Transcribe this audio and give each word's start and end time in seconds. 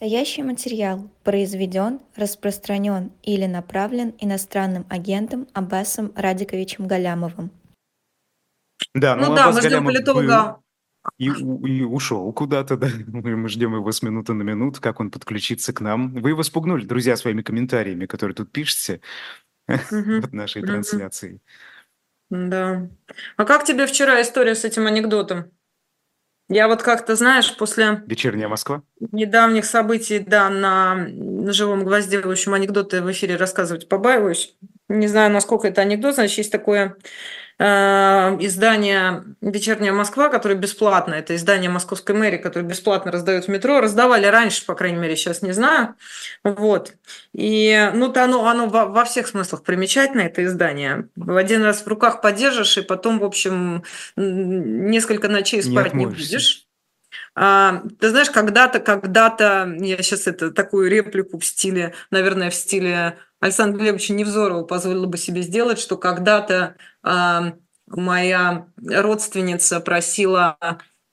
Настоящий 0.00 0.42
материал 0.42 1.10
произведен, 1.24 2.00
распространен 2.16 3.12
или 3.22 3.44
направлен 3.44 4.14
иностранным 4.18 4.86
агентом 4.88 5.46
Аббасом 5.52 6.10
Радиковичем 6.16 6.88
Галямовым. 6.88 7.50
Да, 8.94 9.14
Ну 9.14 9.26
ну 9.28 9.34
да, 9.34 9.44
Аббас 9.44 9.56
мы 9.56 9.68
ждем 9.68 9.84
политолога. 9.84 10.62
и, 11.18 11.26
и 11.26 11.82
ушел 11.82 12.32
куда-то, 12.32 12.78
да. 12.78 12.88
Мы, 13.08 13.36
мы 13.36 13.50
ждем 13.50 13.74
его 13.74 13.92
с 13.92 14.00
минуты 14.00 14.32
на 14.32 14.42
минуту, 14.42 14.80
как 14.80 15.00
он 15.00 15.10
подключится 15.10 15.74
к 15.74 15.82
нам. 15.82 16.14
Вы 16.14 16.30
его 16.30 16.42
спугнули, 16.44 16.86
друзья, 16.86 17.14
своими 17.14 17.42
комментариями, 17.42 18.06
которые 18.06 18.34
тут 18.34 18.50
пишете 18.50 19.02
Мгм, 19.68 20.22
под 20.22 20.32
нашей 20.32 20.62
трансляцией. 20.62 21.42
Да. 22.30 22.88
А 23.36 23.44
как 23.44 23.64
тебе 23.64 23.86
вчера 23.86 24.22
история 24.22 24.54
с 24.54 24.64
этим 24.64 24.86
анекдотом? 24.86 25.52
Я 26.50 26.66
вот 26.66 26.82
как-то, 26.82 27.14
знаешь, 27.14 27.56
после 27.56 28.02
Вечерняя 28.06 28.48
Москва? 28.48 28.82
недавних 29.12 29.64
событий, 29.64 30.18
да, 30.18 30.50
на, 30.50 30.96
на 30.96 31.52
живом 31.52 31.84
гвозде, 31.84 32.20
в 32.20 32.28
общем, 32.28 32.54
анекдоты 32.54 33.02
в 33.02 33.10
эфире 33.12 33.36
рассказывать 33.36 33.88
побаиваюсь. 33.88 34.56
Не 34.90 35.06
знаю, 35.06 35.30
насколько 35.30 35.68
это 35.68 35.82
анекдот. 35.82 36.16
Значит, 36.16 36.38
есть 36.38 36.50
такое 36.52 36.96
э, 37.60 37.64
издание 38.40 39.22
«Вечерняя 39.40 39.92
Москва», 39.92 40.28
которое 40.28 40.56
бесплатно. 40.56 41.14
Это 41.14 41.36
издание 41.36 41.70
московской 41.70 42.14
мэрии, 42.16 42.38
которое 42.38 42.64
бесплатно 42.64 43.12
раздают 43.12 43.44
в 43.44 43.48
метро. 43.48 43.80
Раздавали 43.80 44.26
раньше, 44.26 44.66
по 44.66 44.74
крайней 44.74 44.98
мере, 44.98 45.14
сейчас 45.14 45.42
не 45.42 45.52
знаю. 45.52 45.94
Вот. 46.42 46.94
И, 47.32 47.90
ну, 47.94 48.12
то 48.12 48.24
оно, 48.24 48.44
оно 48.48 48.66
во, 48.68 48.86
во 48.86 49.04
всех 49.04 49.28
смыслах 49.28 49.62
примечательно, 49.62 50.22
это 50.22 50.44
издание. 50.44 51.08
В 51.14 51.36
один 51.36 51.62
раз 51.62 51.82
в 51.82 51.86
руках 51.86 52.20
подержишь, 52.20 52.76
и 52.76 52.82
потом, 52.82 53.20
в 53.20 53.24
общем, 53.24 53.84
несколько 54.16 55.28
ночей 55.28 55.62
Не 55.62 55.62
спать 55.62 55.94
не 55.94 56.04
отмоешься. 56.04 56.32
будешь. 56.32 56.66
А, 57.34 57.82
ты 57.98 58.10
знаешь, 58.10 58.30
когда-то, 58.30 58.80
когда-то, 58.80 59.74
я 59.78 60.02
сейчас 60.02 60.26
это 60.26 60.50
такую 60.50 60.90
реплику 60.90 61.38
в 61.38 61.44
стиле, 61.44 61.94
наверное, 62.10 62.50
в 62.50 62.54
стиле 62.54 63.18
Александра 63.40 63.78
Глебовича 63.78 64.14
Невзорова 64.14 64.64
позволила 64.64 65.06
бы 65.06 65.16
себе 65.16 65.42
сделать, 65.42 65.78
что 65.78 65.96
когда-то 65.96 66.76
а, 67.02 67.54
моя 67.86 68.66
родственница 68.76 69.80
просила 69.80 70.58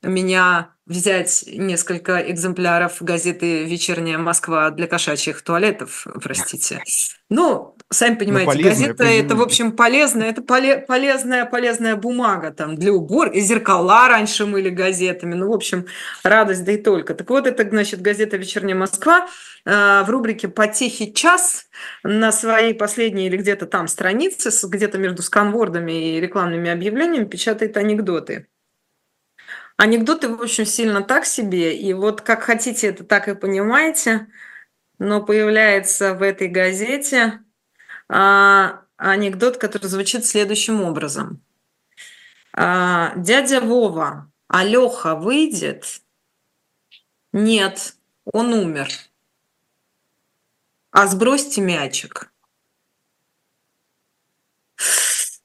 меня 0.04 0.72
взять 0.86 1.44
несколько 1.48 2.20
экземпляров 2.32 3.02
газеты 3.02 3.66
«Вечерняя 3.66 4.18
Москва» 4.18 4.70
для 4.72 4.88
кошачьих 4.88 5.42
туалетов, 5.42 6.08
простите. 6.22 6.82
Ну, 7.30 7.77
сами 7.90 8.16
понимаете, 8.16 8.52
полезная, 8.52 8.88
газета 8.90 9.04
это, 9.06 9.36
в 9.36 9.42
общем, 9.42 9.72
полезная, 9.72 10.30
это 10.30 10.42
поле- 10.42 10.86
полезная, 10.86 11.46
полезная 11.46 11.96
бумага 11.96 12.52
там 12.52 12.76
для 12.76 12.92
убор, 12.92 13.30
и 13.30 13.40
зеркала 13.40 14.08
раньше 14.10 14.46
мыли 14.46 14.70
газетами, 14.70 15.36
ну, 15.36 15.50
в 15.50 15.54
общем, 15.54 15.86
радость, 16.24 16.66
да 16.66 16.74
и 16.74 16.78
только. 16.78 17.14
Так 17.14 17.30
вот, 17.30 17.48
это, 17.48 17.68
значит, 17.70 18.02
газета 18.02 18.38
«Вечерняя 18.38 18.76
Москва» 18.76 19.28
э, 19.66 20.04
в 20.04 20.10
рубрике 20.10 20.50
«Потехи 20.50 21.12
час» 21.12 21.68
на 22.04 22.32
своей 22.32 22.74
последней 22.74 23.28
или 23.28 23.38
где-то 23.38 23.66
там 23.66 23.88
странице, 23.88 24.50
где-то 24.68 24.98
между 24.98 25.22
сканвордами 25.22 26.18
и 26.18 26.20
рекламными 26.20 26.70
объявлениями 26.70 27.26
печатает 27.26 27.78
анекдоты. 27.78 28.48
Анекдоты, 29.78 30.28
в 30.28 30.42
общем, 30.42 30.66
сильно 30.66 31.04
так 31.04 31.26
себе, 31.26 31.78
и 31.78 31.94
вот 31.94 32.22
как 32.22 32.42
хотите 32.42 32.88
это 32.88 33.04
так 33.04 33.28
и 33.28 33.36
понимаете, 33.36 34.28
но 35.00 35.24
появляется 35.24 36.16
в 36.16 36.24
этой 36.24 36.48
газете 36.48 37.42
а, 38.10 38.82
анекдот, 38.98 39.58
который 39.58 39.88
звучит 39.88 40.26
следующим 40.26 40.82
образом. 40.82 41.42
А, 42.54 43.14
Дядя 43.16 43.62
Вова, 43.62 44.32
Алёха 44.48 45.16
выйдет? 45.16 46.02
Нет, 47.34 47.96
он 48.26 48.54
умер. 48.54 48.90
А 50.92 51.08
сбросьте 51.08 51.62
мячик. 51.62 52.32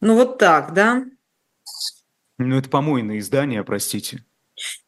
Ну 0.00 0.16
вот 0.16 0.38
так, 0.38 0.72
да? 0.72 1.04
Ну, 2.38 2.58
это 2.58 2.68
помойное 2.68 3.18
издание, 3.18 3.62
простите. 3.62 4.24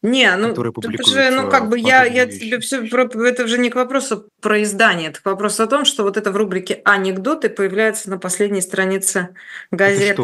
Не, 0.02 0.36
ну 0.36 0.48
Которые 0.50 0.72
это 0.72 0.82
публикуют, 0.82 1.08
же, 1.08 1.30
ну 1.30 1.50
как 1.50 1.68
бы 1.70 1.78
я, 1.78 2.04
я 2.04 2.26
вещи. 2.26 2.40
тебе 2.40 2.60
все, 2.60 2.84
это 2.84 3.48
же 3.48 3.58
не 3.58 3.70
к 3.70 3.74
вопросу 3.74 4.28
про 4.40 4.62
издание, 4.62 5.08
это 5.08 5.22
к 5.22 5.24
вопросу 5.24 5.62
о 5.62 5.66
том, 5.66 5.84
что 5.84 6.02
вот 6.02 6.16
это 6.16 6.30
в 6.30 6.36
рубрике 6.36 6.82
анекдоты 6.84 7.48
появляется 7.48 8.10
на 8.10 8.18
последней 8.18 8.60
странице 8.60 9.34
Это 9.70 9.76
газеты 9.76 10.14
что? 10.14 10.22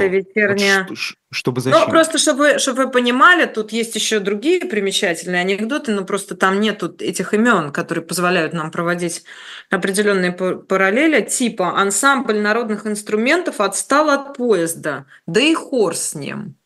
Вот 0.88 0.96
ш- 0.98 1.14
чтобы 1.30 1.60
Ну, 1.64 1.72
зачем? 1.72 1.90
просто 1.90 2.18
чтобы, 2.18 2.58
чтобы 2.58 2.84
вы 2.84 2.90
понимали, 2.90 3.46
тут 3.46 3.72
есть 3.72 3.94
еще 3.94 4.18
другие 4.18 4.60
примечательные 4.60 5.40
анекдоты, 5.40 5.92
но 5.92 6.04
просто 6.04 6.36
там 6.36 6.60
нету 6.60 6.94
этих 6.98 7.32
имен, 7.34 7.72
которые 7.72 8.04
позволяют 8.04 8.52
нам 8.52 8.70
проводить 8.70 9.24
определенные 9.70 10.32
па- 10.32 10.56
параллели, 10.56 11.22
типа 11.22 11.78
ансамбль 11.80 12.38
народных 12.38 12.86
инструментов 12.86 13.60
отстал 13.60 14.10
от 14.10 14.36
поезда, 14.36 15.06
да 15.26 15.40
и 15.40 15.54
хор 15.54 15.96
с 15.96 16.14
ним. 16.14 16.56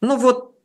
Ну 0.00 0.16
вот 0.16 0.55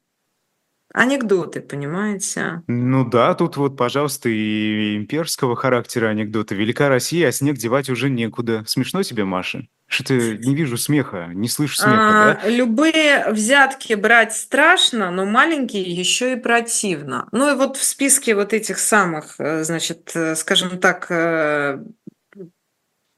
анекдоты, 0.93 1.61
понимаете? 1.61 2.63
Ну 2.67 3.05
да, 3.05 3.33
тут 3.33 3.57
вот, 3.57 3.77
пожалуйста, 3.77 4.29
и 4.29 4.97
имперского 4.97 5.55
характера 5.55 6.07
анекдоты. 6.07 6.55
Велика 6.55 6.89
Россия, 6.89 7.29
а 7.29 7.31
снег 7.31 7.57
девать 7.57 7.89
уже 7.89 8.09
некуда. 8.09 8.63
Смешно 8.65 9.03
тебе, 9.03 9.23
Маша? 9.23 9.67
Что-то 9.87 10.13
не 10.13 10.55
вижу 10.55 10.77
смеха, 10.77 11.27
не 11.33 11.49
слышу 11.49 11.75
смеха, 11.75 11.97
да? 11.97 12.39
А, 12.43 12.49
любые 12.49 13.29
взятки 13.29 13.93
брать 13.93 14.33
страшно, 14.33 15.11
но 15.11 15.25
маленькие 15.25 15.83
еще 15.83 16.33
и 16.33 16.35
противно. 16.37 17.27
Ну 17.33 17.51
и 17.51 17.57
вот 17.57 17.75
в 17.75 17.83
списке 17.83 18.33
вот 18.33 18.53
этих 18.53 18.79
самых, 18.79 19.35
э, 19.37 19.65
значит, 19.65 20.11
э, 20.15 20.35
скажем 20.35 20.79
так, 20.79 21.11
э, 21.11 21.83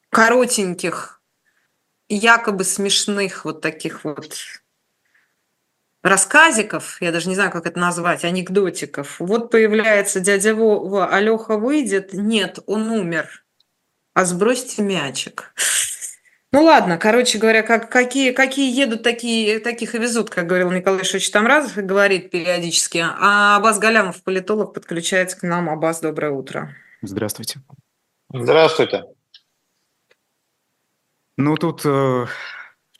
коротеньких, 0.09 1.22
якобы 2.09 2.63
смешных 2.63 3.45
вот 3.45 3.62
таких 3.62 4.03
вот 4.03 4.35
рассказиков, 6.03 7.02
я 7.02 7.12
даже 7.12 7.30
не 7.30 7.36
знаю, 7.36 7.50
как 7.50 7.66
это 7.66 7.80
назвать, 7.80 8.24
анекдотиков. 8.25 9.16
Вот 9.19 9.50
появляется 9.50 10.19
дядя 10.19 10.53
Вова, 10.53 11.08
Алёха 11.08 11.58
выйдет, 11.58 12.14
нет, 12.14 12.59
он 12.68 12.90
умер, 12.90 13.44
а 14.13 14.25
сбросьте 14.25 14.84
мячик. 14.84 15.53
Ну 16.52 16.66
ладно, 16.66 17.00
короче 17.00 17.40
говоря, 17.40 17.63
как, 17.63 17.90
какие, 17.90 18.31
какие 18.31 18.72
едут, 18.72 19.02
такие, 19.02 19.59
таких 19.59 19.96
и 19.96 19.97
везут, 19.97 20.30
как 20.30 20.46
говорил 20.46 20.69
Николай 20.69 21.02
Ильич 21.02 21.31
Тамразов 21.31 21.80
и 21.80 21.81
говорит 21.81 22.30
периодически. 22.30 23.03
А 23.03 23.56
Абаз 23.56 23.80
Галямов, 23.80 24.22
политолог, 24.22 24.75
подключается 24.75 25.40
к 25.40 25.42
нам. 25.42 25.68
Абаз, 25.68 26.02
доброе 26.02 26.31
утро. 26.31 26.75
Здравствуйте. 27.02 27.59
Здравствуйте. 28.31 29.06
Ну 31.38 31.56
тут, 31.56 31.81
э, 31.86 32.28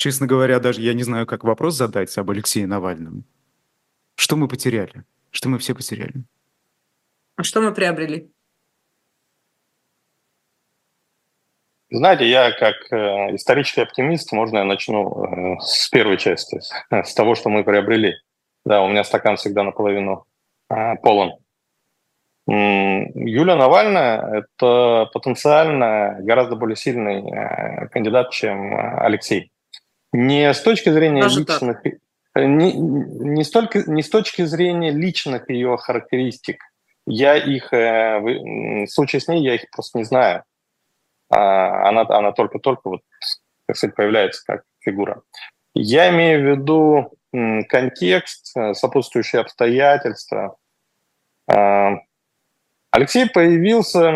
честно 0.04 0.28
говоря, 0.28 0.60
даже 0.60 0.82
я 0.82 0.94
не 0.94 1.04
знаю, 1.04 1.26
как 1.26 1.46
вопрос 1.46 1.76
задать 1.76 2.18
об 2.18 2.30
Алексее 2.30 2.68
Навальном. 2.68 3.24
Что 4.16 4.36
мы 4.36 4.50
потеряли? 4.50 5.06
Что 5.32 5.48
мы 5.48 5.60
все 5.60 5.74
потеряли? 5.74 6.26
А 7.38 7.44
что 7.44 7.62
мы 7.62 7.74
приобрели? 7.74 8.30
Знаете, 11.90 12.28
я 12.28 12.52
как 12.52 12.76
э, 12.92 13.36
исторический 13.36 13.80
оптимист, 13.80 14.34
можно 14.34 14.58
я 14.58 14.66
начну 14.66 15.56
э, 15.56 15.60
с 15.62 15.90
первой 15.90 16.18
части, 16.18 16.60
с 16.92 17.14
того, 17.14 17.36
что 17.36 17.50
мы 17.50 17.64
приобрели. 17.64 18.16
Да, 18.66 18.82
у 18.82 18.90
меня 18.90 19.06
стакан 19.06 19.38
всегда 19.38 19.64
наполовину 19.64 20.26
э, 20.70 20.96
полон. 20.98 21.38
М, 22.50 23.10
Юлия 23.26 23.56
Навальная– 23.56 24.44
это 24.60 25.10
потенциально 25.14 26.18
гораздо 26.20 26.58
более 26.58 26.76
сильный 26.76 27.22
э, 27.22 27.88
кандидат, 27.88 28.32
чем 28.32 28.76
Алексей. 29.00 29.53
Не 30.14 30.54
с 30.54 30.62
точки 30.62 30.90
зрения 30.90 31.24
Даже 31.24 31.40
личных, 31.40 31.82
э, 31.86 32.46
не, 32.46 32.74
не, 32.74 33.44
столько, 33.44 33.84
не 33.88 34.04
с 34.04 34.10
точки 34.10 34.44
зрения 34.44 34.92
личных 34.92 35.50
ее 35.50 35.76
характеристик. 35.78 36.64
Я 37.08 37.36
их, 37.36 37.74
э, 37.74 38.20
в 38.20 38.88
случае 38.88 39.22
с 39.22 39.28
ней, 39.28 39.44
я 39.44 39.56
их 39.56 39.66
просто 39.72 39.98
не 39.98 40.04
знаю. 40.04 40.44
А, 41.30 41.90
она, 41.90 42.02
она 42.02 42.32
только-только 42.32 42.90
вот, 42.90 43.02
так 43.68 43.76
сказать, 43.76 43.96
появляется 43.96 44.44
как 44.46 44.64
фигура. 44.80 45.24
Я 45.74 46.12
имею 46.12 46.42
в 46.42 46.52
виду 46.52 47.12
контекст, 47.68 48.56
э, 48.56 48.76
сопутствующие 48.76 49.42
обстоятельства. 49.42 50.58
А, 51.52 51.94
Алексей 52.92 53.28
появился, 53.28 54.12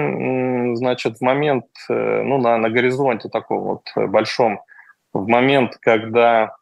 значит, 0.75 1.17
в 1.17 1.21
момент, 1.21 1.65
ну, 1.89 2.37
на, 2.37 2.59
на 2.59 2.69
горизонте 2.69 3.27
таком 3.27 3.61
вот 3.61 3.81
большом, 3.95 4.61
в 5.13 5.27
момент, 5.27 5.77
когда, 5.77 6.55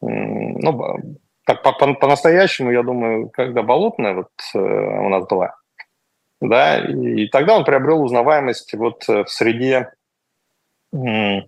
ну, 0.00 1.18
так 1.44 1.62
по- 1.62 1.72
по- 1.72 1.94
по-настоящему, 1.94 2.70
я 2.70 2.82
думаю, 2.82 3.30
когда 3.30 3.62
Болотная 3.62 4.14
вот 4.14 4.30
э, 4.54 4.58
у 4.58 5.08
нас 5.08 5.26
была, 5.26 5.56
да, 6.40 6.78
и 6.78 7.26
тогда 7.28 7.56
он 7.56 7.64
приобрел 7.64 8.02
узнаваемость 8.02 8.74
вот 8.74 9.08
э, 9.08 9.24
в 9.24 9.30
среде 9.30 9.92
м, 10.92 11.46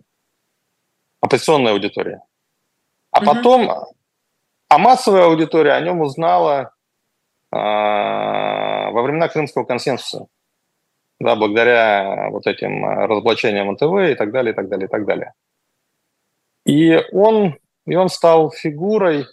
оппозиционной 1.20 1.72
аудитории. 1.72 2.20
А 3.12 3.20
потом, 3.20 3.70
а 4.68 4.78
массовая 4.78 5.24
аудитория 5.24 5.72
о 5.72 5.80
нем 5.80 6.00
узнала 6.00 6.72
а, 7.52 8.90
во 8.90 9.02
времена 9.02 9.28
Крымского 9.28 9.64
консенсуса. 9.64 10.26
да, 11.18 11.36
благодаря 11.36 12.28
вот 12.30 12.46
этим 12.46 12.84
разоблачениям 12.84 13.72
НТВ 13.72 14.12
и 14.12 14.14
так 14.14 14.30
далее, 14.30 14.52
и 14.52 14.56
так 14.56 14.68
далее, 14.68 14.86
и 14.86 14.90
так 14.90 15.04
далее. 15.04 15.34
И 16.70 17.04
он, 17.10 17.56
и 17.84 17.96
он 17.96 18.08
стал 18.08 18.52
фигурой 18.52 19.26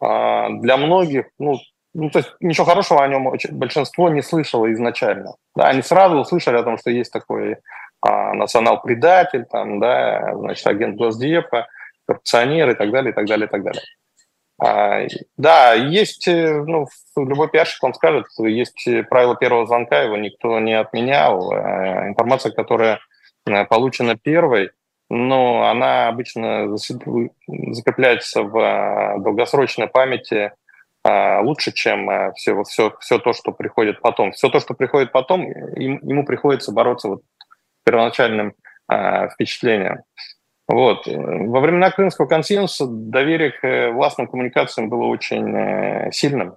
а, 0.00 0.48
для 0.60 0.76
многих, 0.76 1.26
ну, 1.40 1.58
ну, 1.92 2.08
то 2.08 2.20
есть 2.20 2.30
ничего 2.38 2.66
хорошего 2.66 3.02
о 3.02 3.08
нем 3.08 3.34
большинство 3.50 4.08
не 4.08 4.22
слышало 4.22 4.72
изначально. 4.72 5.34
Да, 5.56 5.68
они 5.68 5.82
сразу 5.82 6.18
услышали 6.18 6.56
о 6.56 6.62
том, 6.62 6.78
что 6.78 6.90
есть 6.90 7.12
такой 7.12 7.56
а, 8.00 8.32
национал-предатель, 8.34 9.44
там, 9.44 9.80
да, 9.80 10.34
значит, 10.36 10.64
агент 10.64 10.96
Госдепа, 10.96 11.66
коррупционер 12.06 12.70
и 12.70 12.74
так 12.74 12.92
далее, 12.92 13.10
и 13.10 13.14
так 13.14 13.26
далее, 13.26 13.46
и 13.48 13.50
так 13.50 13.64
далее. 13.64 13.82
А, 14.60 15.00
да, 15.36 15.74
есть, 15.74 16.28
э, 16.28 16.62
ну, 16.64 16.86
любой 17.16 17.50
пиарщик 17.50 17.82
вам 17.82 17.94
скажет, 17.94 18.26
есть 18.38 18.86
правило 19.10 19.34
первого 19.34 19.66
звонка, 19.66 20.02
его 20.02 20.16
никто 20.16 20.60
не 20.60 20.78
отменял. 20.78 21.52
А, 21.52 22.06
информация, 22.06 22.52
которая 22.52 23.00
э, 23.46 23.64
получена 23.64 24.16
первой, 24.16 24.70
но 25.14 25.68
она 25.68 26.08
обычно 26.08 26.76
закрепляется 26.76 28.42
в 28.42 28.58
а, 28.58 29.18
долгосрочной 29.18 29.88
памяти 29.88 30.52
лучше, 31.04 31.72
чем 31.72 32.32
все, 32.36 32.62
все, 32.62 32.94
все 33.00 33.18
то, 33.18 33.32
что 33.32 33.50
приходит 33.50 34.00
потом. 34.00 34.30
Все 34.30 34.48
то, 34.48 34.60
что 34.60 34.72
приходит 34.74 35.10
потом, 35.10 35.42
ему 35.50 36.24
приходится 36.24 36.70
бороться 36.70 37.08
вот 37.08 37.22
первоначальным 37.84 38.54
впечатлением. 39.34 40.04
Вот. 40.68 41.06
Во 41.06 41.60
времена 41.60 41.90
Крымского 41.90 42.26
консенсуса 42.26 42.86
доверие 42.88 43.50
к 43.50 43.62
э, 43.66 43.90
властным 43.90 44.26
коммуникациям 44.26 44.88
было 44.88 45.04
очень 45.04 45.54
э, 45.54 46.12
сильным. 46.12 46.56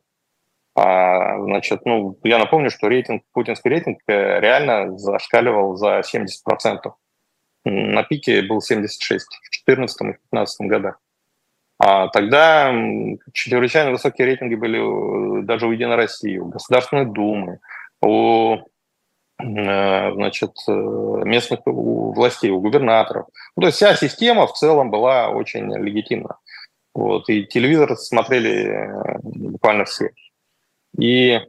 А, 0.74 1.38
значит, 1.40 1.82
ну, 1.86 2.18
я 2.24 2.38
напомню, 2.38 2.70
что 2.70 2.88
рейтинг, 2.88 3.24
путинский 3.34 3.70
рейтинг 3.70 4.00
э, 4.08 4.40
реально 4.40 4.98
зашкаливал 4.98 5.76
за 5.76 6.00
70%. 6.00 6.94
На 7.66 8.04
пике 8.04 8.42
был 8.44 8.62
76 8.62 9.26
в 9.26 9.30
2014 9.30 10.02
и 10.02 10.04
2015 10.06 10.68
годах. 10.68 11.00
А 11.78 12.08
тогда 12.08 12.74
чрезвычайно 13.34 13.92
высокие 13.92 14.28
рейтинги 14.28 14.56
были 14.56 15.42
даже 15.42 15.68
у 15.68 15.72
Единой 15.72 15.96
России, 15.96 16.38
у 16.38 16.46
Государственной 16.46 17.06
Думы, 17.06 17.60
у 18.02 18.60
Э, 19.38 20.14
значит, 20.14 20.52
э, 20.68 20.72
местных 20.72 21.60
властей, 21.66 22.52
у 22.52 22.62
губернаторов. 22.62 23.28
Ну, 23.56 23.62
то 23.62 23.68
есть 23.68 23.78
вся 23.78 23.96
система 23.96 24.48
в 24.48 24.54
целом 24.54 24.90
была 24.90 25.30
очень 25.30 25.74
легитимна. 25.76 26.38
Вот, 26.94 27.28
и 27.30 27.46
телевизор 27.46 27.98
смотрели 27.98 28.68
э, 28.68 29.20
буквально 29.24 29.84
все. 29.84 30.12
И, 30.98 31.42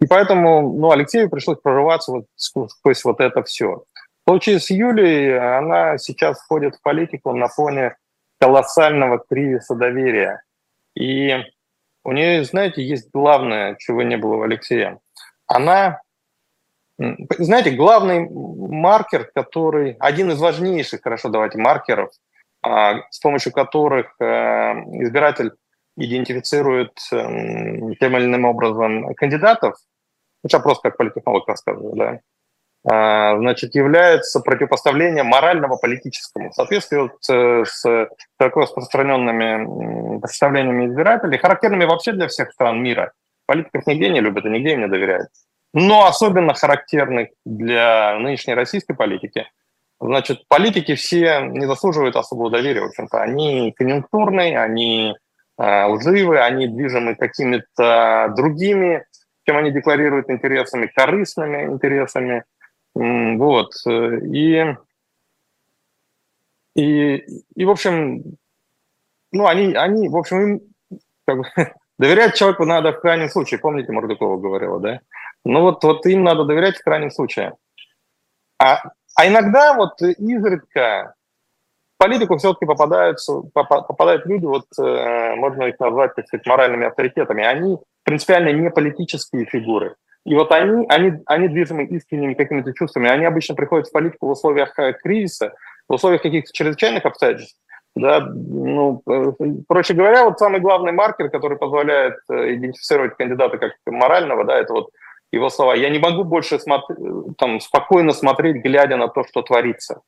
и 0.00 0.06
поэтому 0.08 0.72
ну, 0.76 0.90
Алексею 0.90 1.30
пришлось 1.30 1.60
прорываться 1.60 2.10
вот 2.10 2.26
сквозь 2.34 3.04
вот 3.04 3.20
это 3.20 3.44
все. 3.44 3.84
В 4.26 4.30
случае 4.30 4.58
с 4.58 4.70
Юлей, 4.70 5.38
она 5.38 5.98
сейчас 5.98 6.40
входит 6.40 6.76
в 6.76 6.82
политику 6.82 7.32
на 7.32 7.48
фоне 7.48 7.96
колоссального 8.40 9.18
кризиса 9.18 9.74
доверия. 9.74 10.42
И 10.94 11.34
у 12.04 12.12
нее, 12.12 12.44
знаете, 12.44 12.82
есть 12.82 13.10
главное, 13.12 13.76
чего 13.78 14.02
не 14.02 14.16
было 14.16 14.36
у 14.36 14.42
Алексея. 14.42 14.98
Она 15.46 16.00
знаете, 16.96 17.72
главный 17.72 18.28
маркер, 18.30 19.30
который, 19.34 19.96
один 19.98 20.30
из 20.30 20.40
важнейших, 20.40 21.02
хорошо, 21.02 21.28
давайте, 21.28 21.58
маркеров, 21.58 22.10
а, 22.62 23.02
с 23.10 23.18
помощью 23.18 23.52
которых 23.52 24.14
э, 24.20 24.24
избиратель 25.02 25.52
идентифицирует 25.96 26.92
эм, 27.12 27.94
тем 27.96 28.16
или 28.16 28.24
иным 28.24 28.44
образом 28.44 29.14
кандидатов, 29.14 29.76
сейчас 30.46 30.62
просто 30.62 30.90
как 30.90 30.98
политтехнолог 30.98 31.46
рассказываю, 31.48 31.94
да, 31.96 32.20
значит, 32.86 33.74
является 33.74 34.40
противопоставлением 34.40 35.26
морального 35.26 35.76
политическому. 35.76 36.50
В 36.50 36.54
соответствии 36.54 37.10
с, 37.20 37.70
с 37.70 38.08
широко 38.38 38.60
распространенными 38.60 40.20
представлениями 40.20 40.88
избирателей, 40.88 41.38
характерными 41.38 41.86
вообще 41.86 42.12
для 42.12 42.28
всех 42.28 42.52
стран 42.52 42.82
мира. 42.82 43.12
Политиков 43.46 43.86
нигде 43.86 44.10
не 44.10 44.20
любят 44.20 44.44
и 44.44 44.50
нигде 44.50 44.72
им 44.72 44.80
не 44.80 44.88
доверяют 44.88 45.28
но 45.74 46.06
особенно 46.06 46.54
характерных 46.54 47.28
для 47.44 48.16
нынешней 48.18 48.54
российской 48.54 48.94
политики. 48.94 49.48
Значит, 50.00 50.44
политики 50.48 50.94
все 50.94 51.40
не 51.40 51.66
заслуживают 51.66 52.16
особого 52.16 52.48
доверия, 52.50 52.82
в 52.82 52.86
общем-то. 52.86 53.20
Они 53.20 53.72
конъюнктурные, 53.76 54.58
они 54.58 55.16
э, 55.58 55.84
лживые, 55.86 56.42
они 56.42 56.68
движимы 56.68 57.16
какими-то 57.16 58.32
другими, 58.36 59.04
чем 59.46 59.56
они 59.56 59.72
декларируют 59.72 60.30
интересами, 60.30 60.90
корыстными 60.94 61.64
интересами. 61.72 62.44
Вот. 62.94 63.72
И, 63.86 64.76
и, 66.76 67.16
и 67.56 67.64
в 67.64 67.70
общем, 67.70 68.36
ну, 69.32 69.46
они, 69.46 69.74
они 69.74 70.08
в 70.08 70.16
общем, 70.16 70.40
им 70.40 70.60
как 71.26 71.38
бы, 71.38 71.44
доверять 71.98 72.34
человеку 72.34 72.64
надо 72.64 72.92
в 72.92 73.00
крайнем 73.00 73.28
случае. 73.28 73.60
Помните, 73.60 73.92
Мордукова 73.92 74.38
говорила, 74.38 74.80
да? 74.80 75.00
Ну 75.44 75.60
вот, 75.60 75.82
вот 75.84 76.06
им 76.06 76.22
надо 76.22 76.44
доверять 76.44 76.76
в 76.76 76.84
крайнем 76.84 77.10
случае. 77.10 77.54
А, 78.58 78.82
а 79.16 79.28
иногда 79.28 79.74
вот 79.74 80.00
изредка 80.00 81.14
в 81.94 81.98
политику 81.98 82.36
все-таки 82.38 82.66
попадаются, 82.66 83.42
попадают 83.52 84.26
люди, 84.26 84.46
вот 84.46 84.66
э, 84.78 85.34
можно 85.36 85.64
их 85.64 85.78
назвать, 85.78 86.14
так 86.14 86.26
сказать, 86.26 86.46
моральными 86.46 86.86
авторитетами. 86.86 87.44
Они 87.44 87.78
принципиально 88.04 88.52
не 88.52 88.70
политические 88.70 89.44
фигуры. 89.46 89.96
И 90.24 90.34
вот 90.34 90.52
они, 90.52 90.86
они, 90.88 91.12
они 91.26 91.48
движимы 91.48 91.84
искренними 91.84 92.34
какими-то 92.34 92.72
чувствами. 92.72 93.08
Они 93.08 93.24
обычно 93.24 93.54
приходят 93.54 93.88
в 93.88 93.92
политику 93.92 94.26
в 94.26 94.30
условиях 94.30 94.78
э, 94.78 94.94
кризиса, 94.94 95.54
в 95.86 95.94
условиях 95.94 96.22
каких-то 96.22 96.50
чрезвычайных 96.52 97.04
обстоятельств. 97.04 97.58
Да, 97.94 98.20
ну, 98.20 99.02
э, 99.06 99.32
проще 99.68 99.94
говоря, 99.94 100.24
вот 100.24 100.38
самый 100.38 100.60
главный 100.60 100.92
маркер, 100.92 101.30
который 101.30 101.58
позволяет 101.58 102.16
э, 102.30 102.54
идентифицировать 102.54 103.16
кандидата 103.16 103.58
как 103.58 103.72
морального, 103.86 104.44
да, 104.44 104.58
это 104.58 104.72
вот 104.72 104.90
его 105.30 105.50
слова. 105.50 105.74
Я 105.74 105.90
не 105.90 105.98
могу 105.98 106.24
больше 106.24 106.58
смотри, 106.58 106.96
там, 107.36 107.60
спокойно 107.60 108.12
смотреть, 108.12 108.62
глядя 108.62 108.96
на 108.96 109.08
то, 109.08 109.24
что 109.24 109.42
творится. 109.42 110.00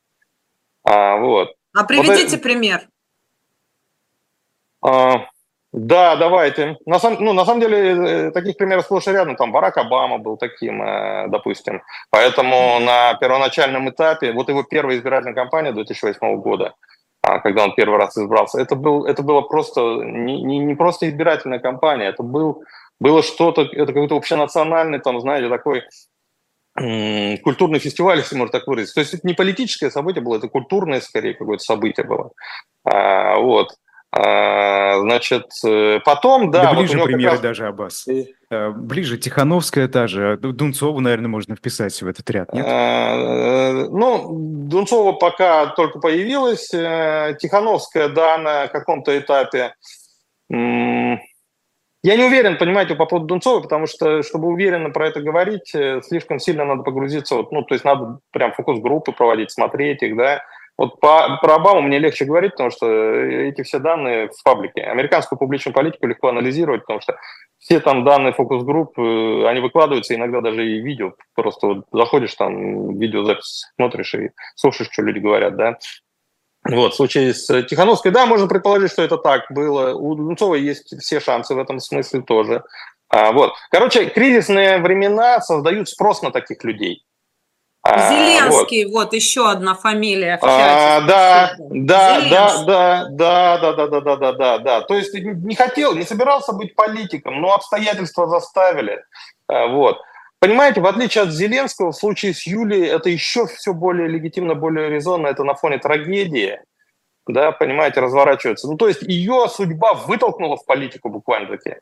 А, 0.83 1.17
вот. 1.17 1.53
а 1.75 1.83
приведите 1.83 2.37
вот 2.37 2.41
пример. 2.41 2.81
А, 4.81 5.27
да, 5.77 6.15
давайте. 6.15 6.77
На, 6.87 6.99
сам, 6.99 7.17
ну, 7.19 7.33
на 7.33 7.45
самом 7.45 7.61
деле 7.61 7.77
э, 7.77 8.31
таких 8.31 8.57
примеров 8.57 8.85
сплошь 8.85 9.07
и 9.07 9.11
рядом. 9.11 9.35
Там 9.35 9.51
Барак 9.51 9.77
Обама 9.77 10.17
был 10.17 10.35
таким, 10.35 10.81
э, 10.81 11.27
допустим. 11.27 11.83
Поэтому 12.09 12.79
на 12.79 13.13
первоначальном 13.13 13.87
этапе, 13.89 14.31
вот 14.31 14.49
его 14.49 14.63
первая 14.63 14.97
избирательная 14.97 15.35
кампания 15.35 15.71
2008 15.73 16.37
года, 16.37 16.73
а, 17.21 17.39
когда 17.39 17.63
он 17.63 17.75
первый 17.75 17.99
раз 17.99 18.17
избрался, 18.17 18.59
это, 18.59 18.75
был, 18.75 19.05
это 19.05 19.21
было 19.21 19.41
просто 19.41 19.81
не, 20.03 20.41
не, 20.41 20.57
не 20.57 20.73
просто 20.73 21.07
избирательная 21.09 21.59
кампания, 21.59 22.05
это 22.05 22.23
был 22.23 22.63
было 22.99 23.21
что-то, 23.21 23.61
это 23.61 23.93
какой-то 23.93 24.15
общенациональный, 24.15 24.99
там, 24.99 25.19
знаете, 25.19 25.49
такой 25.49 25.83
культурный 27.43 27.79
фестиваль, 27.79 28.19
если 28.19 28.35
можно 28.35 28.59
так 28.59 28.67
выразить. 28.67 28.93
То 28.93 29.01
есть 29.01 29.13
это 29.13 29.27
не 29.27 29.33
политическое 29.33 29.91
событие 29.91 30.23
было, 30.23 30.37
это 30.37 30.47
культурное, 30.47 31.01
скорее, 31.01 31.35
какое-то 31.35 31.63
событие 31.63 32.05
было. 32.05 32.31
А, 32.83 33.37
вот. 33.37 33.75
А, 34.11 34.99
значит, 34.99 35.45
э, 35.65 35.99
потом, 36.03 36.49
да... 36.49 36.63
да 36.63 36.73
ближе 36.73 36.97
вот 36.97 37.05
примеры 37.05 37.31
раз... 37.31 37.39
даже, 37.41 37.67
Аббас. 37.67 38.07
Э, 38.49 38.69
ближе, 38.69 39.17
Тихановская 39.17 39.87
та 39.87 40.07
же. 40.07 40.37
Дунцову, 40.37 40.99
наверное, 41.01 41.27
можно 41.27 41.55
вписать 41.55 42.01
в 42.01 42.07
этот 42.07 42.29
ряд, 42.29 42.53
нет? 42.53 42.65
А, 42.67 43.15
э, 43.15 43.89
ну, 43.89 44.29
Дунцова 44.67 45.13
пока 45.13 45.67
только 45.67 45.99
появилась. 45.99 46.69
Тихановская, 46.69 48.09
да, 48.09 48.37
на 48.37 48.67
каком-то 48.67 49.17
этапе 49.17 49.73
я 52.07 52.15
не 52.15 52.23
уверен, 52.23 52.57
понимаете, 52.57 52.95
по 52.95 53.05
поводу 53.05 53.27
Дунцова, 53.27 53.59
потому 53.59 53.87
что, 53.87 54.21
чтобы 54.21 54.47
уверенно 54.47 54.91
про 54.91 55.07
это 55.07 55.19
говорить, 55.19 55.73
э, 55.73 56.01
слишком 56.03 56.39
сильно 56.39 56.63
надо 56.63 56.83
погрузиться, 56.83 57.35
вот, 57.35 57.51
ну, 57.51 57.63
то 57.63 57.73
есть 57.73 57.83
надо 57.83 58.19
прям 58.31 58.53
фокус-группы 58.53 59.11
проводить, 59.11 59.51
смотреть 59.51 60.03
их, 60.03 60.15
да. 60.15 60.41
Вот 60.77 60.99
по, 60.99 61.39
про 61.41 61.55
Обаму 61.55 61.81
мне 61.81 61.97
легче 61.97 62.25
говорить, 62.25 62.51
потому 62.51 62.69
что 62.69 62.85
э, 62.87 63.49
эти 63.49 63.63
все 63.63 63.79
данные 63.79 64.29
в 64.29 64.43
паблике. 64.43 64.81
Американскую 64.81 65.39
публичную 65.39 65.73
политику 65.73 66.05
легко 66.05 66.27
анализировать, 66.27 66.81
потому 66.81 67.01
что 67.01 67.17
все 67.57 67.79
там 67.79 68.05
данные 68.05 68.33
фокус-групп, 68.33 68.97
э, 68.99 69.47
они 69.47 69.59
выкладываются, 69.59 70.13
иногда 70.13 70.41
даже 70.41 70.67
и 70.67 70.81
видео. 70.81 71.13
Просто 71.33 71.67
вот 71.67 71.85
заходишь 71.91 72.35
там, 72.35 72.97
видеозапись 72.97 73.65
смотришь 73.75 74.13
и 74.13 74.29
слушаешь, 74.55 74.91
что 74.91 75.01
люди 75.01 75.17
говорят, 75.19 75.55
да. 75.55 75.77
Вот, 76.69 76.93
в 76.93 76.95
случае 76.95 77.33
с 77.33 77.63
Тихановской, 77.63 78.11
да, 78.11 78.25
можно 78.25 78.47
предположить, 78.47 78.91
что 78.91 79.01
это 79.01 79.17
так 79.17 79.45
было. 79.49 79.93
У 79.95 80.15
Дунцова 80.15 80.55
есть 80.55 80.99
все 81.01 81.19
шансы 81.19 81.55
в 81.55 81.59
этом 81.59 81.79
смысле 81.79 82.21
тоже. 82.21 82.63
А, 83.09 83.31
вот. 83.31 83.53
Короче, 83.71 84.09
кризисные 84.09 84.79
времена 84.79 85.39
создают 85.41 85.89
спрос 85.89 86.21
на 86.21 86.31
таких 86.31 86.63
людей. 86.63 87.03
А, 87.89 88.09
Зеленский, 88.09 88.85
вот. 88.85 88.93
вот 88.93 89.13
еще 89.13 89.49
одна 89.49 89.75
фамилия. 89.75 90.39
А, 90.41 91.01
да, 91.01 91.55
да, 91.59 92.21
да, 92.29 92.63
да, 92.65 93.07
да, 93.09 93.57
да, 93.57 93.73
да, 93.73 93.87
да, 93.87 94.01
да, 94.01 94.15
да, 94.15 94.31
да, 94.33 94.57
да. 94.57 94.81
То 94.81 94.95
есть 94.95 95.13
не 95.13 95.55
хотел, 95.55 95.95
не 95.95 96.03
собирался 96.03 96.53
быть 96.53 96.75
политиком, 96.75 97.41
но 97.41 97.53
обстоятельства 97.53 98.27
заставили. 98.27 99.03
А, 99.47 99.67
вот. 99.67 99.99
понимаете, 100.39 100.81
в 100.81 100.85
отличие 100.85 101.23
от 101.23 101.31
Зеленского, 101.31 101.91
в 101.91 101.95
случае 101.95 102.33
с 102.33 102.45
Юлией 102.45 102.87
это 102.87 103.09
еще 103.09 103.47
все 103.47 103.73
более 103.73 104.07
легитимно, 104.07 104.55
более 104.55 104.89
резонно, 104.89 105.27
это 105.27 105.43
на 105.43 105.55
фоне 105.55 105.77
трагедии, 105.77 106.59
да, 107.27 107.51
понимаете, 107.51 108.01
разворачивается. 108.01 108.67
Ну, 108.67 108.77
то 108.77 108.87
есть 108.87 109.01
ее 109.01 109.47
судьба 109.49 109.93
вытолкнула 109.93 110.57
в 110.57 110.65
политику 110.65 111.09
буквально-таки. 111.09 111.77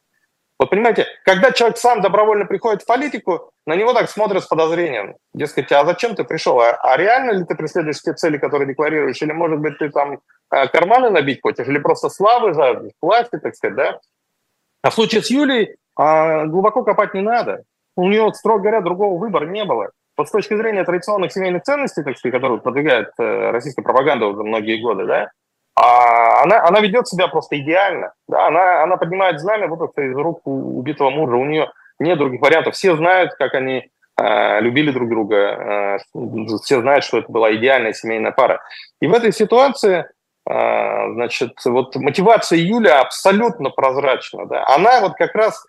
Вот 0.58 0.70
понимаете, 0.70 1.06
когда 1.26 1.52
человек 1.52 1.78
сам 1.78 2.02
добровольно 2.02 2.46
приходит 2.46 2.82
в 2.82 2.86
политику, 2.86 3.52
на 3.66 3.76
него 3.76 3.94
так 3.94 4.10
смотрят 4.10 4.44
с 4.44 4.48
подозрением. 4.48 5.16
Дескать, 5.34 5.72
а 5.74 5.84
зачем 5.84 6.16
ты 6.16 6.24
пришел? 6.24 6.60
А, 6.62 6.72
а 6.82 6.96
реально 6.96 7.32
ли 7.32 7.44
ты 7.44 7.56
преследуешь 7.56 8.02
те 8.02 8.14
цели, 8.14 8.38
которые 8.38 8.68
декларируешь? 8.68 9.22
Или, 9.22 9.34
может 9.34 9.60
быть, 9.60 9.78
ты 9.78 9.90
там 9.90 10.20
э, 10.52 10.68
карманы 10.68 11.10
набить 11.10 11.42
хочешь? 11.42 11.68
Или 11.68 11.80
просто 11.80 12.10
славы 12.10 12.54
жаждешь, 12.54 12.94
власти, 13.02 13.38
так 13.38 13.54
сказать, 13.56 13.76
да? 13.76 14.00
А 14.82 14.92
в 14.92 14.94
случае 14.94 15.24
с 15.24 15.30
Юлей 15.30 15.76
а, 15.98 16.46
глубоко 16.46 16.84
копать 16.84 17.14
не 17.14 17.22
надо. 17.22 17.64
У 17.98 18.08
нее, 18.08 18.34
строго 18.34 18.62
говоря, 18.62 18.82
другого 18.82 19.20
выбора 19.20 19.46
не 19.46 19.66
было. 19.66 19.92
Вот 20.18 20.30
с 20.30 20.32
точки 20.32 20.56
зрения 20.56 20.86
традиционных 20.86 21.34
семейных 21.34 21.64
ценностей, 21.64 22.04
так 22.04 22.18
сказать, 22.18 22.34
которые 22.34 22.62
продвигает 22.62 23.10
э, 23.20 23.52
российская 23.52 23.82
пропаганда 23.82 24.28
уже 24.28 24.44
многие 24.44 24.82
годы, 24.82 25.06
да, 25.06 25.32
а 25.76 26.44
она, 26.44 26.64
она 26.64 26.80
ведет 26.80 27.08
себя 27.08 27.28
просто 27.28 27.60
идеально. 27.60 28.14
Да? 28.28 28.48
Она, 28.48 28.84
она 28.84 28.98
поднимает 28.98 29.40
знамя 29.40 29.68
вот 29.68 29.90
это 29.90 30.02
из 30.02 30.16
рук 30.16 30.42
убитого 30.46 31.10
мужа. 31.10 31.36
У 31.36 31.46
нее 31.46 31.72
нет 32.00 32.18
других 32.18 32.42
вариантов. 32.42 32.76
Все 32.76 32.96
знают, 32.96 33.34
как 33.34 33.54
они 33.56 33.90
э, 34.18 34.62
любили 34.62 34.92
друг 34.92 35.10
друга. 35.10 35.36
Э, 35.36 35.98
все 36.64 36.82
знают, 36.82 37.04
что 37.04 37.18
это 37.18 37.32
была 37.32 37.54
идеальная 37.56 37.94
семейная 37.94 38.32
пара. 38.32 38.62
И 39.02 39.08
в 39.08 39.14
этой 39.14 39.34
ситуации 39.34 40.06
э, 40.50 41.14
значит, 41.14 41.54
вот 41.66 41.96
мотивация 41.98 42.60
Юля 42.60 43.02
абсолютно 43.02 43.70
прозрачна. 43.70 44.46
Да? 44.46 44.66
Она 44.68 45.02
вот 45.02 45.16
как 45.16 45.36
раз 45.36 45.66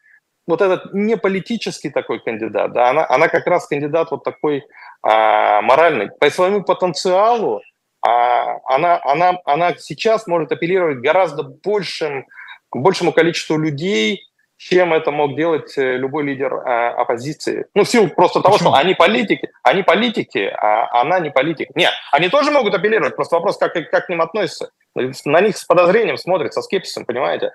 вот 0.47 0.63
этот 0.63 0.95
не 0.95 1.17
политический 1.17 1.91
такой 1.91 2.21
кандидат, 2.21 2.73
да, 2.73 2.91
она, 2.91 3.05
она 3.09 3.29
как 3.29 3.47
раз 3.47 3.67
кандидат 3.67 4.11
вот 4.11 4.23
такой 4.23 4.65
а, 5.03 5.61
моральный. 5.63 6.09
По 6.21 6.31
своему 6.31 6.63
потенциалу 6.63 7.63
она, 8.07 9.01
она, 9.05 9.39
она 9.45 9.75
сейчас 9.77 10.27
может 10.27 10.53
апеллировать 10.53 10.99
гораздо 10.99 11.43
большим, 11.43 12.27
большему 12.73 13.13
количеству 13.13 13.59
людей, 13.59 14.23
чем 14.59 14.95
это 14.95 15.11
мог 15.11 15.37
делать 15.37 15.77
э, 15.77 15.97
любой 15.97 16.25
лидер 16.25 16.55
а, 16.55 16.91
оппозиции. 16.93 17.67
Ну, 17.75 17.85
в 17.85 17.89
силу 17.89 18.09
просто 18.09 18.41
того, 18.41 18.55
Почему? 18.55 18.71
что 18.71 18.79
они 18.79 18.95
политики, 18.95 19.51
они 19.63 19.83
политики, 19.83 20.51
а 20.57 21.03
она 21.03 21.19
не 21.21 21.31
политик. 21.31 21.69
Нет, 21.75 21.93
они 22.11 22.31
тоже 22.31 22.51
могут 22.51 22.75
апеллировать, 22.75 23.17
просто 23.17 23.37
вопрос, 23.37 23.59
как, 23.59 23.75
как 23.75 24.07
к 24.07 24.09
ним 24.09 24.23
относятся. 24.23 24.71
На 24.95 25.41
них 25.43 25.59
с 25.59 25.65
подозрением 25.65 26.17
смотрят, 26.17 26.55
со 26.55 26.63
скепсисом, 26.63 27.05
понимаете? 27.05 27.53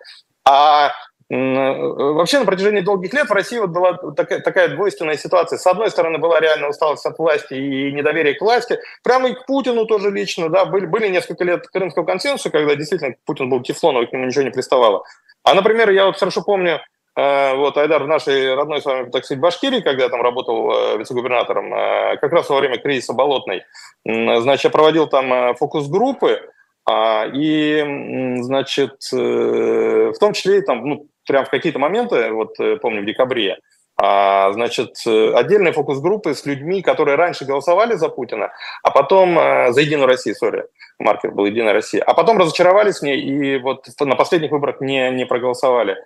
А 0.47 0.89
Э, 0.89 0.93
вообще 1.33 2.39
на 2.39 2.45
протяжении 2.45 2.81
долгих 2.81 3.13
лет 3.13 3.29
в 3.29 3.31
России 3.33 3.57
вот 3.57 3.69
была 3.69 3.93
такая, 4.17 4.41
такая 4.41 4.67
двойственная 4.67 5.15
ситуация. 5.15 5.57
С 5.57 5.65
одной 5.65 5.89
стороны, 5.89 6.17
была 6.17 6.41
реально 6.41 6.67
усталость 6.67 7.05
от 7.05 7.17
власти 7.19 7.53
и 7.53 7.91
недоверие 7.93 8.33
к 8.33 8.41
власти. 8.41 8.79
Прямо 9.01 9.29
и 9.29 9.33
к 9.33 9.45
Путину 9.45 9.85
тоже 9.85 10.11
лично. 10.11 10.49
Да, 10.49 10.65
были, 10.65 10.85
были 10.85 11.07
несколько 11.07 11.45
лет 11.45 11.67
Крымского 11.67 12.03
консенсуса, 12.03 12.49
когда 12.49 12.75
действительно 12.75 13.15
Путин 13.25 13.49
был 13.49 13.61
тефлоновый, 13.61 14.07
к 14.07 14.11
нему 14.11 14.25
ничего 14.25 14.43
не 14.43 14.49
приставало. 14.49 15.05
А, 15.43 15.53
например, 15.53 15.89
я 15.91 16.07
вот 16.07 16.17
хорошо 16.17 16.41
помню, 16.41 16.81
э, 17.15 17.55
вот 17.55 17.77
Айдар 17.77 18.03
в 18.03 18.07
нашей 18.07 18.53
родной 18.53 18.81
с 18.81 18.85
вами, 18.85 19.09
так 19.09 19.23
сказать, 19.23 19.41
Башкирии, 19.41 19.79
когда 19.79 20.03
я 20.03 20.09
там 20.09 20.21
работал 20.21 20.69
э, 20.69 20.97
вице-губернатором, 20.97 21.71
как 22.19 22.33
раз 22.33 22.49
во 22.49 22.59
время 22.59 22.77
кризиса 22.77 23.13
Болотной, 23.13 23.63
значит, 24.03 24.65
я 24.65 24.69
проводил 24.69 25.07
там 25.07 25.55
фокус-группы, 25.55 26.41
а, 26.89 27.27
и, 27.31 28.37
значит, 28.41 28.97
в 29.11 30.17
том 30.19 30.33
числе 30.33 30.61
там, 30.61 30.83
ну, 30.83 31.07
прям 31.27 31.45
в 31.45 31.49
какие-то 31.49 31.79
моменты, 31.79 32.31
вот 32.31 32.59
э, 32.59 32.77
помню 32.77 33.01
в 33.01 33.05
декабре, 33.05 33.59
а, 33.97 34.51
значит, 34.53 34.95
э, 35.05 35.33
отдельные 35.33 35.73
фокус-группы 35.73 36.33
с 36.33 36.45
людьми, 36.45 36.81
которые 36.81 37.17
раньше 37.17 37.45
голосовали 37.45 37.95
за 37.95 38.09
Путина, 38.09 38.51
а 38.83 38.91
потом 38.91 39.37
э, 39.37 39.71
за 39.71 39.81
Единую 39.81 40.07
Россию, 40.07 40.35
сори, 40.35 40.65
маркер 40.97 41.31
был 41.31 41.45
Единая 41.45 41.73
Россия, 41.73 42.03
а 42.03 42.13
потом 42.13 42.37
разочаровались 42.37 42.99
в 42.99 43.03
ней 43.03 43.21
и 43.21 43.57
вот 43.59 43.85
на 43.99 44.15
последних 44.15 44.51
выборах 44.51 44.81
не, 44.81 45.11
не 45.11 45.25
проголосовали. 45.25 45.97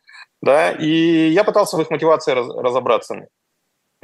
Да? 0.41 0.71
И 0.71 1.29
я 1.29 1.43
пытался 1.43 1.77
в 1.77 1.81
их 1.81 1.89
мотивации 1.89 2.33
раз, 2.33 2.47
разобраться. 2.49 3.27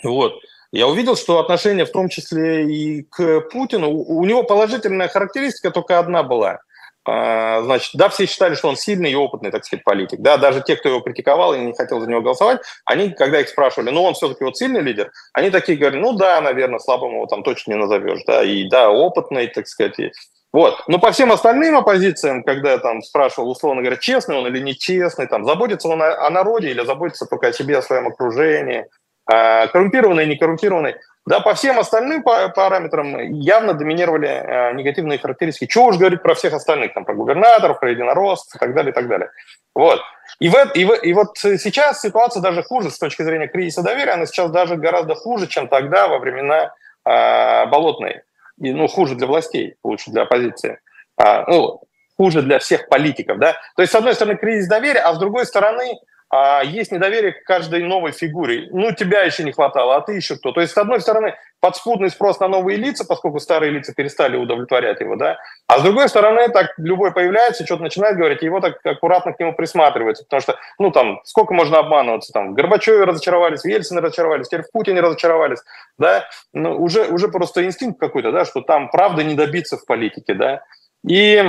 Вот. 0.04 0.40
Я 0.72 0.88
увидел, 0.88 1.18
что 1.18 1.40
отношение 1.40 1.86
в 1.86 1.92
том 1.92 2.08
числе 2.08 2.72
и 2.72 3.04
к 3.04 3.42
Путину, 3.52 3.90
у, 3.90 4.20
у 4.20 4.26
него 4.26 4.44
положительная 4.44 5.10
характеристика 5.10 5.72
только 5.72 6.00
одна 6.00 6.24
была– 6.24 6.60
значит, 7.06 7.92
да, 7.96 8.10
все 8.10 8.26
считали, 8.28 8.56
что 8.56 8.70
он 8.70 8.76
сильный 8.76 9.12
и 9.12 9.16
опытный, 9.16 9.52
так 9.52 9.66
сказать, 9.66 9.84
политик. 9.84 10.20
Да, 10.20 10.38
даже 10.38 10.62
те, 10.62 10.76
кто 10.76 10.90
его 10.90 11.00
критиковал 11.02 11.54
и 11.54 11.60
не 11.60 11.74
хотел 11.74 12.00
за 12.00 12.08
него 12.08 12.22
голосовать, 12.22 12.62
они, 12.86 13.10
когда 13.10 13.40
их 13.42 13.50
спрашивали, 13.50 13.90
ну, 13.90 14.04
он 14.04 14.14
все-таки 14.14 14.44
вот 14.44 14.58
сильный 14.58 14.82
лидер, 14.82 15.12
они 15.34 15.50
такие 15.50 15.78
говорили, 15.78 16.02
ну, 16.02 16.14
да, 16.14 16.40
наверное, 16.42 16.80
слабым 16.80 17.14
его 17.14 17.26
там 17.26 17.44
точно 17.44 17.72
не 17.72 17.78
назовешь, 17.78 18.22
да, 18.28 18.44
и 18.44 18.68
да, 18.70 18.92
опытный, 18.92 19.48
так 19.48 19.68
сказать, 19.68 20.00
и... 20.00 20.12
Вот. 20.54 20.84
Но 20.88 21.00
по 21.00 21.12
всем 21.12 21.32
остальным 21.32 21.78
оппозициям, 21.78 22.44
когда 22.44 22.74
я 22.74 22.78
там 22.78 23.02
спрашивал, 23.02 23.50
условно 23.50 23.82
говоря, 23.82 23.98
честный 23.98 24.36
он 24.36 24.48
или 24.48 24.60
нечестный, 24.60 25.26
там, 25.26 25.46
заботится 25.46 25.88
он 25.88 26.02
о, 26.02 26.28
о 26.28 26.30
народе 26.30 26.72
или 26.72 26.86
заботится 26.86 27.26
только 27.26 27.48
о 27.48 27.54
себе, 27.54 27.78
о 27.78 27.82
своем 27.82 28.08
окружении, 28.08 28.86
а, 29.26 29.68
коррумпированный, 29.68 30.26
не 30.26 30.36
коррумпированный, 30.36 30.96
да, 31.28 31.40
по 31.40 31.54
всем 31.54 31.80
остальным 31.80 32.24
параметрам 32.24 33.20
явно 33.32 33.74
доминировали 33.74 34.28
э, 34.28 34.74
негативные 34.74 35.20
характеристики. 35.20 35.70
Чего 35.72 35.88
уж 35.88 35.98
говорить 35.98 36.24
про 36.24 36.34
всех 36.34 36.54
остальных, 36.54 36.94
там, 36.94 37.06
про 37.06 37.14
губернаторов, 37.14 37.80
про 37.80 37.92
единоросс 37.92 38.50
и 38.56 38.58
так 38.58 38.74
далее, 38.74 38.92
и 38.92 38.94
так 38.94 39.08
далее. 39.08 39.30
Вот. 39.76 40.02
И, 40.40 40.50
в, 40.50 40.56
и, 40.74 40.84
в, 40.84 40.94
и 40.94 41.14
вот 41.14 41.38
сейчас 41.38 42.02
ситуация 42.02 42.42
даже 42.42 42.64
хуже 42.64 42.90
с 42.90 42.98
точки 42.98 43.22
зрения 43.22 43.48
кризиса 43.48 43.84
доверия, 43.84 44.14
она 44.14 44.26
сейчас 44.26 44.50
даже 44.50 44.78
гораздо 44.78 45.14
хуже, 45.14 45.48
чем 45.48 45.68
тогда 45.68 46.08
во 46.08 46.18
времена 46.18 46.74
э, 47.06 47.66
Болотной. 47.68 48.24
И, 48.60 48.74
ну, 48.74 48.88
хуже 48.88 49.16
для 49.16 49.28
властей, 49.28 49.76
лучше 49.84 50.10
для 50.10 50.24
оппозиции. 50.24 50.80
А, 51.18 51.46
ну, 51.48 51.82
хуже 52.18 52.42
для 52.42 52.58
всех 52.58 52.90
политиков, 52.90 53.38
да. 53.38 53.54
То 53.76 53.84
есть, 53.84 53.92
с 53.92 53.96
одной 53.96 54.16
стороны, 54.16 54.38
кризис 54.38 54.68
доверия, 54.68 55.02
а 55.02 55.14
с 55.14 55.20
другой 55.20 55.46
стороны, 55.46 56.00
а 56.32 56.64
есть 56.64 56.94
недоверие 56.94 57.34
к 57.34 57.44
каждой 57.44 57.84
новой 57.84 58.14
фигуре. 58.14 58.70
Ну, 58.72 58.94
тебя 58.94 59.24
еще 59.24 59.44
не 59.44 59.52
хватало, 59.52 59.98
а 59.98 60.02
ты 60.02 60.14
еще 60.14 60.38
кто. 60.38 60.54
То 60.54 60.62
есть, 60.62 60.74
с 60.74 60.78
одной 60.78 61.02
стороны, 61.02 61.36
подспудный 61.60 62.10
спрос 62.10 62.40
на 62.40 62.48
новые 62.48 62.78
лица, 62.78 63.06
поскольку 63.06 63.40
старые 63.40 63.70
лица 63.70 63.94
перестали 63.94 64.38
удовлетворять 64.38 65.02
его, 65.02 65.18
да, 65.18 65.38
а 65.68 65.80
с 65.80 65.84
другой 65.84 66.08
стороны, 66.08 66.48
так 66.48 66.74
любой 66.78 67.12
появляется, 67.12 67.66
что-то 67.66 67.84
начинает 67.84 68.16
говорить, 68.16 68.42
и 68.42 68.46
его 68.46 68.62
так 68.62 68.80
аккуратно 68.86 69.34
к 69.34 69.40
нему 69.42 69.54
присматривается, 69.54 70.24
потому 70.24 70.42
что, 70.42 70.58
ну, 70.80 70.90
там, 70.92 71.20
сколько 71.26 71.54
можно 71.54 71.80
обманываться, 71.80 72.32
там, 72.32 72.52
в 72.52 72.54
Горбачеве 72.54 73.04
разочаровались, 73.04 73.62
в 73.62 73.68
Ельцине 73.68 74.00
разочаровались, 74.00 74.48
теперь 74.48 74.64
в 74.64 74.72
Путине 74.72 75.02
разочаровались, 75.02 75.60
да, 75.98 76.30
ну, 76.54 76.82
уже, 76.82 77.08
уже 77.08 77.28
просто 77.28 77.66
инстинкт 77.66 78.00
какой-то, 78.00 78.32
да, 78.32 78.46
что 78.46 78.62
там 78.62 78.90
правда 78.90 79.24
не 79.24 79.36
добиться 79.36 79.78
в 79.78 79.86
политике, 79.86 80.34
да, 80.34 80.64
и 81.06 81.44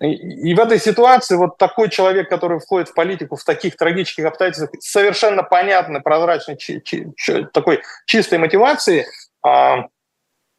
и 0.00 0.54
в 0.54 0.58
этой 0.58 0.78
ситуации 0.78 1.36
вот 1.36 1.58
такой 1.58 1.88
человек, 1.88 2.28
который 2.28 2.58
входит 2.58 2.88
в 2.88 2.94
политику 2.94 3.36
в 3.36 3.44
таких 3.44 3.76
трагических 3.76 4.24
обстоятельствах, 4.24 4.70
совершенно 4.80 5.42
понятной, 5.42 6.00
прозрачной, 6.00 6.56
чи, 6.56 6.80
чи, 6.82 7.08
чи, 7.16 7.44
такой 7.52 7.82
чистой 8.06 8.38
мотивации, 8.38 9.06
а, 9.44 9.86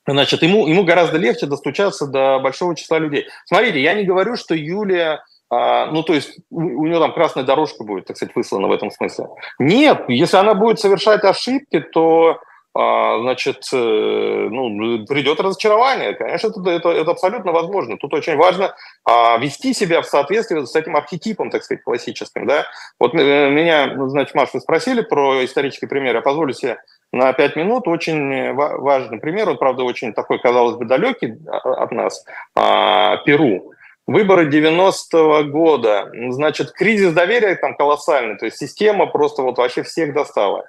значит, 0.07 0.43
ему, 0.43 0.67
ему 0.67 0.83
гораздо 0.83 1.17
легче 1.17 1.47
достучаться 1.47 2.07
до 2.07 2.39
большого 2.39 2.75
числа 2.75 2.99
людей. 2.99 3.27
Смотрите, 3.45 3.81
я 3.81 3.93
не 3.95 4.03
говорю, 4.03 4.37
что 4.37 4.55
Юлия 4.55 5.23
а, 5.49 5.87
ну, 5.87 6.03
то 6.03 6.13
есть 6.13 6.39
у, 6.49 6.61
у 6.61 6.87
нее 6.87 6.99
там 6.99 7.13
красная 7.13 7.43
дорожка 7.43 7.83
будет, 7.83 8.05
так 8.05 8.17
сказать, 8.17 8.35
выслана 8.35 8.67
в 8.67 8.71
этом 8.71 8.89
смысле. 8.89 9.27
Нет, 9.59 10.05
если 10.07 10.37
она 10.37 10.55
будет 10.55 10.79
совершать 10.79 11.23
ошибки, 11.23 11.79
то 11.79 12.39
значит, 12.75 13.68
э, 13.72 13.77
ну, 13.77 15.06
придет 15.06 15.39
разочарование. 15.39 16.15
Конечно, 16.15 16.48
это, 16.48 16.70
это, 16.70 16.89
это 16.89 17.12
абсолютно 17.12 17.51
возможно. 17.51 17.98
Тут 17.98 18.13
очень 18.15 18.36
важно 18.36 18.75
а, 19.06 19.38
вести 19.38 19.74
себя 19.74 20.01
в 20.01 20.08
соответствии 20.08 20.63
с 20.65 20.75
этим 20.75 20.96
архетипом, 20.96 21.51
так 21.51 21.63
сказать, 21.63 21.84
классическим. 21.84 22.48
Да? 22.48 22.65
Вот 23.00 23.13
э, 23.13 23.50
меня, 23.51 23.94
значит, 24.08 24.34
Маш, 24.34 24.50
вы 24.53 24.60
спросили 24.60 25.01
про 25.01 25.46
исторический 25.46 25.86
пример. 25.86 26.15
Я 26.15 26.22
позволю 26.22 26.53
себе 26.53 26.77
на 27.12 27.32
пять 27.34 27.56
минут 27.56 27.88
очень 27.88 28.53
важный 28.53 29.20
пример. 29.20 29.50
Он, 29.50 29.58
правда, 29.58 29.84
очень 29.84 30.13
такой, 30.13 30.39
казалось 30.39 30.75
бы, 30.75 30.86
далекий 30.86 31.36
от 31.48 31.92
нас. 31.92 32.25
А, 32.56 33.18
Перу. 33.18 33.72
Выборы 34.08 34.50
90-го 34.50 35.44
года. 35.44 36.12
Значит, 36.30 36.72
кризис 36.72 37.13
доверия 37.13 37.56
там 37.56 37.75
колоссальный. 37.75 38.38
То 38.38 38.46
есть 38.46 38.58
система 38.58 39.06
просто 39.06 39.44
вот 39.44 39.60
вообще 39.60 39.84
всех 39.84 40.13
достала. 40.13 40.65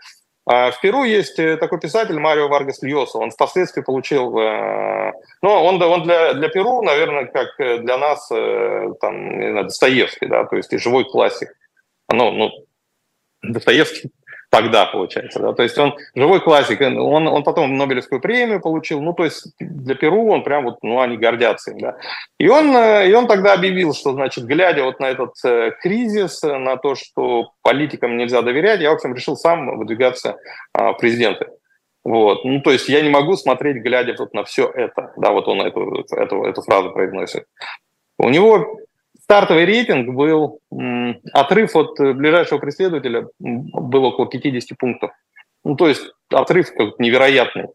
А 0.46 0.70
в 0.70 0.80
Перу 0.80 1.04
есть 1.04 1.38
э, 1.38 1.56
такой 1.56 1.80
писатель 1.80 2.18
Марио 2.18 2.48
Варгас 2.48 2.82
Льоса. 2.82 3.18
Он 3.18 3.30
впоследствии 3.30 3.80
получил... 3.80 4.36
Э, 4.38 5.12
ну, 5.40 5.50
он, 5.50 5.82
он 5.82 6.02
для, 6.02 6.34
для 6.34 6.48
Перу, 6.50 6.82
наверное, 6.82 7.24
как 7.26 7.58
э, 7.58 7.78
для 7.78 7.96
нас, 7.96 8.28
там, 8.28 9.38
не 9.38 9.50
знаю, 9.50 9.64
Достоевский, 9.64 10.26
да, 10.26 10.44
то 10.44 10.56
есть 10.56 10.72
и 10.72 10.78
живой 10.78 11.04
классик. 11.04 11.48
Ну, 12.10 12.30
ну, 12.30 12.50
Достоевский 13.42 14.10
тогда, 14.54 14.86
получается. 14.86 15.40
Да? 15.40 15.52
То 15.52 15.62
есть 15.62 15.76
он 15.78 15.94
живой 16.14 16.40
классик, 16.40 16.80
он, 16.80 17.26
он 17.26 17.42
потом 17.42 17.76
Нобелевскую 17.76 18.20
премию 18.20 18.60
получил, 18.60 19.00
ну, 19.00 19.12
то 19.12 19.24
есть 19.24 19.54
для 19.58 19.94
Перу 19.94 20.28
он 20.30 20.44
прям 20.44 20.64
вот, 20.64 20.78
ну, 20.82 21.00
они 21.00 21.16
гордятся 21.16 21.72
им, 21.72 21.78
да. 21.78 21.96
И 22.38 22.48
он, 22.48 22.74
э, 22.76 23.08
и 23.08 23.14
он 23.14 23.26
тогда 23.26 23.54
объявил, 23.54 23.94
что, 23.94 24.12
значит, 24.12 24.44
глядя 24.44 24.84
вот 24.84 25.00
на 25.00 25.06
этот 25.06 25.32
э, 25.44 25.72
кризис, 25.82 26.42
на 26.42 26.76
то, 26.76 26.94
что 26.94 27.50
политикам 27.62 28.16
нельзя 28.16 28.42
доверять, 28.42 28.80
я, 28.80 28.90
в 28.90 28.94
общем, 28.94 29.14
решил 29.14 29.36
сам 29.36 29.78
выдвигаться 29.78 30.36
а, 30.72 30.92
в 30.92 30.98
президенты. 30.98 31.46
Вот. 32.04 32.44
Ну, 32.44 32.60
то 32.60 32.70
есть 32.70 32.88
я 32.88 33.00
не 33.00 33.08
могу 33.08 33.36
смотреть, 33.36 33.82
глядя 33.82 34.14
вот 34.18 34.34
на 34.34 34.44
все 34.44 34.70
это. 34.74 35.12
Да, 35.16 35.32
вот 35.32 35.48
он 35.48 35.62
эту, 35.62 36.04
эту, 36.10 36.44
эту 36.44 36.62
фразу 36.62 36.92
произносит. 36.92 37.46
У 38.18 38.28
него 38.28 38.78
стартовый 39.24 39.64
рейтинг 39.64 40.14
был, 40.14 40.60
отрыв 41.32 41.74
от 41.76 41.98
ближайшего 41.98 42.58
преследователя 42.58 43.26
был 43.38 44.04
около 44.04 44.26
50 44.28 44.76
пунктов. 44.78 45.12
Ну, 45.64 45.76
то 45.76 45.88
есть 45.88 46.02
отрыв 46.28 46.74
как 46.74 46.98
невероятный. 46.98 47.68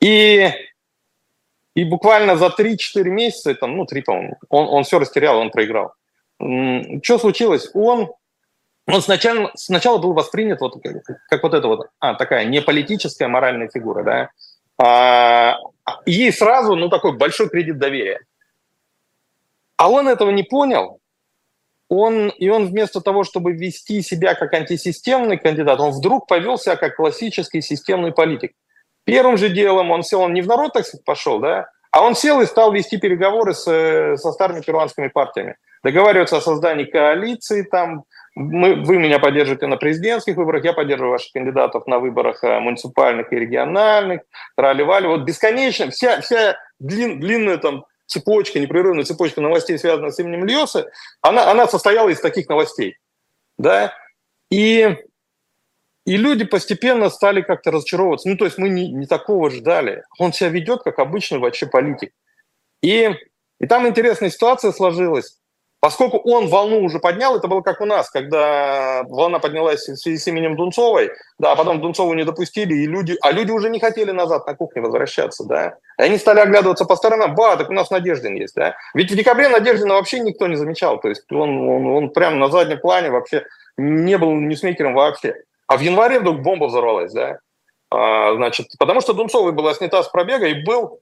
И, 0.00 0.50
и 1.74 1.84
буквально 1.84 2.36
за 2.36 2.48
3-4 2.48 3.04
месяца, 3.04 3.54
там, 3.54 3.78
ну, 3.78 3.86
3, 3.86 4.02
по-моему, 4.02 4.36
он, 4.50 4.66
он 4.68 4.84
все 4.84 4.98
растерял, 4.98 5.38
он 5.38 5.50
проиграл. 5.50 5.94
Что 6.38 7.18
случилось? 7.18 7.70
Он, 7.72 8.12
он 8.86 9.00
сначала, 9.00 9.52
сначала 9.54 9.98
был 9.98 10.12
воспринят 10.12 10.60
вот 10.60 10.82
как, 10.82 11.02
как 11.30 11.42
вот 11.42 11.54
это 11.54 11.66
вот, 11.66 11.88
а, 11.98 12.14
такая 12.14 12.44
не 12.44 12.60
политическая 12.60 13.28
моральная 13.28 13.70
фигура, 13.72 14.02
да, 14.02 14.30
а, 14.76 15.56
ей 16.04 16.30
сразу, 16.30 16.76
ну, 16.76 16.90
такой 16.90 17.16
большой 17.16 17.48
кредит 17.48 17.78
доверия. 17.78 18.20
А 19.76 19.90
он 19.90 20.08
этого 20.08 20.30
не 20.30 20.42
понял, 20.42 21.00
он, 21.88 22.28
и 22.28 22.48
он 22.48 22.68
вместо 22.68 23.00
того, 23.00 23.22
чтобы 23.22 23.52
вести 23.52 24.00
себя 24.00 24.34
как 24.34 24.54
антисистемный 24.54 25.36
кандидат, 25.36 25.78
он 25.78 25.90
вдруг 25.90 26.26
повел 26.26 26.56
себя 26.56 26.76
как 26.76 26.96
классический 26.96 27.60
системный 27.60 28.12
политик. 28.12 28.52
Первым 29.04 29.36
же 29.36 29.50
делом 29.50 29.90
он 29.90 30.02
сел, 30.02 30.22
он 30.22 30.32
не 30.32 30.42
в 30.42 30.46
народ, 30.46 30.72
так 30.72 30.86
сказать, 30.86 31.04
пошел, 31.04 31.38
да, 31.38 31.68
а 31.90 32.02
он 32.02 32.14
сел 32.14 32.40
и 32.40 32.46
стал 32.46 32.72
вести 32.72 32.96
переговоры 32.96 33.52
с, 33.52 33.64
со 34.16 34.32
старыми 34.32 34.62
перуанскими 34.62 35.08
партиями. 35.08 35.56
Договариваться 35.84 36.38
о 36.38 36.40
создании 36.40 36.84
коалиции, 36.84 37.62
там, 37.62 38.04
мы, 38.34 38.76
вы 38.76 38.96
меня 38.96 39.18
поддержите 39.18 39.66
на 39.66 39.76
президентских 39.76 40.36
выборах, 40.36 40.64
я 40.64 40.72
поддерживаю 40.72 41.12
ваших 41.12 41.32
кандидатов 41.32 41.86
на 41.86 41.98
выборах 41.98 42.42
э, 42.42 42.58
муниципальных 42.60 43.30
и 43.32 43.36
региональных, 43.36 44.22
трали-вали. 44.56 45.08
Вот 45.08 45.24
бесконечно, 45.24 45.90
вся, 45.90 46.22
вся 46.22 46.56
длин, 46.78 47.20
длинная 47.20 47.58
там 47.58 47.84
цепочка, 48.12 48.60
непрерывная 48.60 49.04
цепочка 49.04 49.40
новостей, 49.40 49.78
связанных 49.78 50.14
с 50.14 50.18
именем 50.18 50.44
Льоса, 50.44 50.90
она, 51.20 51.50
она 51.50 51.66
состояла 51.66 52.10
из 52.10 52.20
таких 52.20 52.48
новостей. 52.48 52.96
Да? 53.58 53.94
И 54.50 54.96
и 56.04 56.16
люди 56.16 56.44
постепенно 56.44 57.10
стали 57.10 57.42
как-то 57.42 57.70
разочаровываться. 57.70 58.28
Ну, 58.28 58.36
то 58.36 58.44
есть 58.44 58.58
мы 58.58 58.68
не, 58.68 58.90
не 58.90 59.06
такого 59.06 59.50
ждали. 59.50 60.02
Он 60.18 60.32
себя 60.32 60.48
ведет 60.48 60.82
как 60.82 60.98
обычный 60.98 61.38
вообще 61.38 61.66
политик. 61.66 62.12
И, 62.82 63.10
и 63.60 63.66
там 63.66 63.86
интересная 63.86 64.30
ситуация 64.30 64.72
сложилась. 64.72 65.38
Поскольку 65.82 66.18
он 66.18 66.46
волну 66.46 66.84
уже 66.84 67.00
поднял, 67.00 67.36
это 67.36 67.48
было 67.48 67.60
как 67.60 67.80
у 67.80 67.84
нас, 67.84 68.08
когда 68.08 69.02
волна 69.08 69.40
поднялась 69.40 69.88
в 69.88 69.96
с 69.96 70.26
именем 70.28 70.54
Дунцовой, 70.54 71.10
да, 71.40 71.50
а 71.50 71.56
потом 71.56 71.80
Дунцову 71.80 72.14
не 72.14 72.22
допустили, 72.22 72.72
и 72.72 72.86
люди, 72.86 73.18
а 73.20 73.32
люди 73.32 73.50
уже 73.50 73.68
не 73.68 73.80
хотели 73.80 74.12
назад 74.12 74.46
на 74.46 74.54
кухне 74.54 74.80
возвращаться, 74.80 75.42
да. 75.44 75.78
И 75.98 76.02
они 76.04 76.18
стали 76.18 76.38
оглядываться 76.38 76.84
по 76.84 76.94
сторонам, 76.94 77.34
ба, 77.34 77.56
так 77.56 77.68
у 77.68 77.72
нас 77.72 77.90
Надеждин 77.90 78.36
есть, 78.36 78.54
да. 78.54 78.76
Ведь 78.94 79.10
в 79.10 79.16
декабре 79.16 79.48
Надеждина 79.48 79.94
вообще 79.94 80.20
никто 80.20 80.46
не 80.46 80.54
замечал, 80.54 81.00
то 81.00 81.08
есть 81.08 81.24
он, 81.32 81.68
он, 81.68 81.86
он 81.86 82.10
прямо 82.10 82.36
на 82.36 82.48
заднем 82.48 82.78
плане 82.78 83.10
вообще 83.10 83.44
не 83.76 84.16
был 84.18 84.30
ньюсмейкером 84.36 84.94
вообще. 84.94 85.34
А 85.66 85.76
в 85.76 85.80
январе 85.80 86.20
вдруг 86.20 86.42
бомба 86.42 86.66
взорвалась, 86.66 87.12
да? 87.12 87.40
А, 87.90 88.36
значит, 88.36 88.68
потому 88.78 89.00
что 89.00 89.14
Дунцовой 89.14 89.50
была 89.50 89.74
снята 89.74 90.04
с 90.04 90.08
пробега 90.08 90.46
и 90.46 90.62
был, 90.62 91.00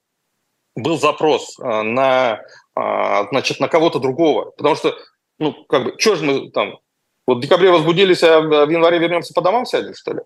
был 0.75 0.97
запрос 0.97 1.55
а, 1.61 1.83
на, 1.83 2.41
а, 2.75 3.27
значит, 3.29 3.59
на 3.59 3.67
кого-то 3.67 3.99
другого. 3.99 4.51
Потому 4.51 4.75
что, 4.75 4.95
ну, 5.39 5.53
как 5.67 5.83
бы, 5.83 5.95
что 5.97 6.15
же 6.15 6.25
мы 6.25 6.51
там, 6.51 6.79
вот 7.27 7.37
в 7.37 7.41
декабре 7.41 7.71
возбудились, 7.71 8.23
а 8.23 8.41
в 8.41 8.69
январе 8.69 8.97
вернемся 8.97 9.33
по 9.33 9.41
домам 9.41 9.65
сядем, 9.65 9.93
что 9.93 10.13
ли? 10.13 10.19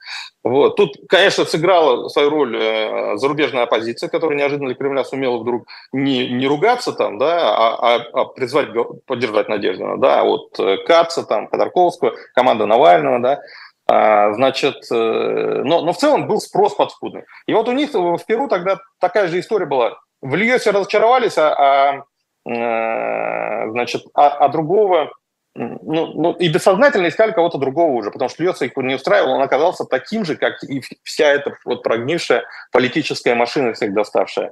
Вот. 0.44 0.78
Тут, 0.78 0.96
конечно, 1.10 1.46
сыграла 1.46 2.08
свою 2.08 2.30
роль 2.30 2.58
э, 2.58 3.18
зарубежная 3.18 3.64
оппозиция, 3.64 4.10
которая 4.10 4.38
неожиданно 4.38 4.70
для 4.70 4.76
Кремля 4.76 5.04
сумела 5.04 5.38
вдруг 5.38 5.68
не, 5.92 6.30
не 6.30 6.48
ругаться 6.48 6.94
там, 6.94 7.18
да, 7.18 7.56
а, 7.56 7.96
а, 7.96 8.06
а 8.14 8.26
призвать 8.26 8.70
поддержать 9.06 9.50
Надеждина, 9.50 9.98
да, 9.98 10.24
вот 10.24 10.58
э, 10.60 10.78
Каца, 10.86 11.24
там, 11.24 11.50
Ходорковского, 11.50 12.14
команда 12.34 12.66
Навального, 12.66 13.20
да, 13.20 13.42
а, 13.88 14.34
значит, 14.34 14.78
э, 14.92 15.62
но, 15.64 15.82
но 15.82 15.94
в 15.94 15.98
целом 15.98 16.28
был 16.28 16.40
спрос 16.40 16.74
подспудный. 16.74 17.26
И 17.46 17.54
вот 17.54 17.68
у 17.68 17.72
них 17.72 17.94
в 17.94 18.26
Перу 18.26 18.48
тогда 18.48 18.80
такая 19.00 19.28
же 19.28 19.40
история 19.40 19.66
была. 19.66 20.00
В 20.22 20.34
Льосе 20.36 20.72
разочаровались, 20.72 21.38
а, 21.38 21.54
а 21.54 22.04
значит, 22.46 24.04
а, 24.14 24.28
а 24.28 24.50
другого, 24.50 25.12
ну, 25.56 25.78
ну, 25.82 26.34
и 26.34 26.48
бессознательно 26.48 27.08
искали 27.08 27.32
кого-то 27.32 27.58
другого 27.58 27.92
уже, 27.94 28.12
потому 28.12 28.30
что 28.30 28.44
Льоса 28.44 28.66
их 28.66 28.78
не 28.78 28.96
устраивал, 28.96 29.32
он 29.32 29.42
оказался 29.42 29.86
таким 29.86 30.26
же, 30.26 30.36
как 30.36 30.64
и 30.64 30.82
вся 31.04 31.28
эта 31.28 31.58
вот 31.66 31.82
прогнившая 31.82 32.44
политическая 32.72 33.36
машина 33.36 33.74
всех 33.74 33.94
доставшая. 33.94 34.52